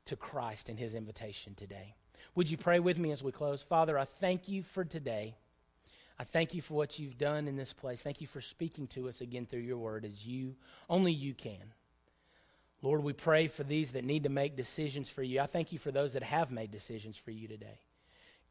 to 0.07 0.17
Christ 0.17 0.69
and 0.69 0.79
his 0.79 0.95
invitation 0.95 1.55
today. 1.55 1.95
Would 2.35 2.51
you 2.51 2.57
pray 2.57 2.81
with 2.81 2.99
me 2.99 3.13
as 3.13 3.23
we 3.23 3.33
close? 3.33 3.63
Father, 3.63 3.99
I 3.99 4.05
thank 4.05 4.49
you 4.49 4.63
for 4.63 4.85
today. 4.85 5.35
I 6.19 6.25
thank 6.25 6.55
you 6.55 6.63
for 6.63 6.75
what 6.75 6.99
you've 6.99 7.19
done 7.19 7.49
in 7.49 7.57
this 7.57 7.73
place. 7.73 8.03
Thank 8.03 8.21
you 8.21 8.27
for 8.27 8.41
speaking 8.41 8.87
to 8.89 9.09
us 9.09 9.21
again 9.21 9.47
through 9.47 9.61
your 9.61 9.79
word 9.79 10.05
as 10.05 10.27
you 10.27 10.55
only 10.89 11.13
you 11.13 11.35
can. 11.35 11.73
Lord, 12.83 13.03
we 13.03 13.15
pray 13.15 13.49
for 13.49 13.65
these 13.65 13.93
that 13.93 14.05
need 14.05 14.25
to 14.25 14.29
make 14.29 14.57
decisions 14.57 15.09
for 15.09 15.23
you. 15.23 15.41
I 15.41 15.47
thank 15.47 15.73
you 15.73 15.79
for 15.79 15.91
those 15.91 16.13
that 16.13 16.23
have 16.23 16.51
made 16.51 16.71
decisions 16.71 17.17
for 17.17 17.31
you 17.31 17.49
today. 17.49 17.79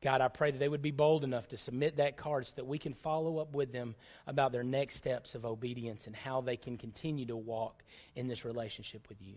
God, 0.04 0.20
I 0.20 0.28
pray 0.28 0.52
that 0.52 0.58
they 0.58 0.68
would 0.68 0.82
be 0.82 0.92
bold 0.92 1.24
enough 1.24 1.48
to 1.48 1.58
submit 1.58 1.96
that 1.96 2.18
card 2.18 2.46
so 2.46 2.54
that 2.58 2.68
we 2.68 2.78
can 2.78 2.94
follow 2.94 3.38
up 3.38 3.56
with 3.56 3.72
them 3.72 3.96
about 4.28 4.52
their 4.52 4.64
next 4.64 4.98
steps 4.98 5.34
of 5.34 5.46
obedience 5.46 6.08
and 6.08 6.16
how 6.16 6.42
they 6.42 6.58
can 6.58 6.78
continue 6.78 7.26
to 7.28 7.38
walk 7.38 7.82
in 8.14 8.28
this 8.28 8.44
relationship 8.44 9.08
with 9.08 9.22
you. 9.22 9.36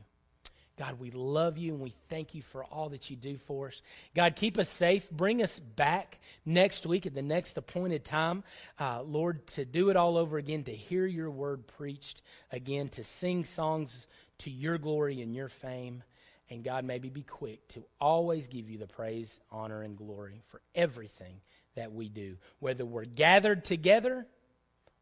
God, 0.76 0.98
we 0.98 1.12
love 1.12 1.56
you 1.56 1.72
and 1.72 1.80
we 1.80 1.94
thank 2.10 2.34
you 2.34 2.42
for 2.42 2.64
all 2.64 2.88
that 2.88 3.08
you 3.08 3.16
do 3.16 3.38
for 3.46 3.68
us. 3.68 3.80
God, 4.14 4.34
keep 4.34 4.58
us 4.58 4.68
safe. 4.68 5.08
Bring 5.08 5.40
us 5.40 5.58
back 5.58 6.18
next 6.44 6.84
week 6.84 7.06
at 7.06 7.14
the 7.14 7.22
next 7.22 7.56
appointed 7.56 8.04
time, 8.04 8.42
uh, 8.78 9.02
Lord, 9.02 9.46
to 9.48 9.64
do 9.64 9.90
it 9.90 9.96
all 9.96 10.18
over 10.18 10.36
again, 10.36 10.64
to 10.64 10.74
hear 10.74 11.06
your 11.06 11.30
word 11.30 11.66
preached 11.78 12.22
again, 12.50 12.88
to 12.90 13.04
sing 13.04 13.44
songs 13.44 14.08
to 14.38 14.50
your 14.50 14.78
glory 14.78 15.22
and 15.22 15.34
your 15.34 15.48
fame. 15.48 16.02
And 16.48 16.62
God, 16.62 16.84
maybe 16.84 17.08
be 17.08 17.22
quick 17.22 17.66
to 17.68 17.84
always 18.00 18.46
give 18.46 18.70
you 18.70 18.78
the 18.78 18.86
praise, 18.86 19.40
honor, 19.50 19.82
and 19.82 19.96
glory 19.96 20.42
for 20.46 20.60
everything 20.74 21.40
that 21.74 21.92
we 21.92 22.08
do. 22.08 22.36
Whether 22.60 22.84
we're 22.84 23.04
gathered 23.04 23.64
together 23.64 24.26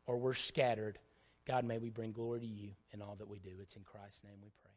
or 0.07 0.17
we're 0.17 0.35
scattered, 0.35 0.99
God, 1.47 1.65
may 1.65 1.79
we 1.79 1.91
bring 1.91 2.13
glory 2.13 2.41
to 2.41 2.47
you 2.47 2.71
in 2.93 3.03
all 3.03 3.17
that 3.19 3.29
we 3.29 3.39
do. 3.39 3.51
It's 3.61 3.77
in 3.77 3.83
Christ's 3.83 4.25
name 4.25 4.37
we 4.43 4.51
pray. 4.63 4.74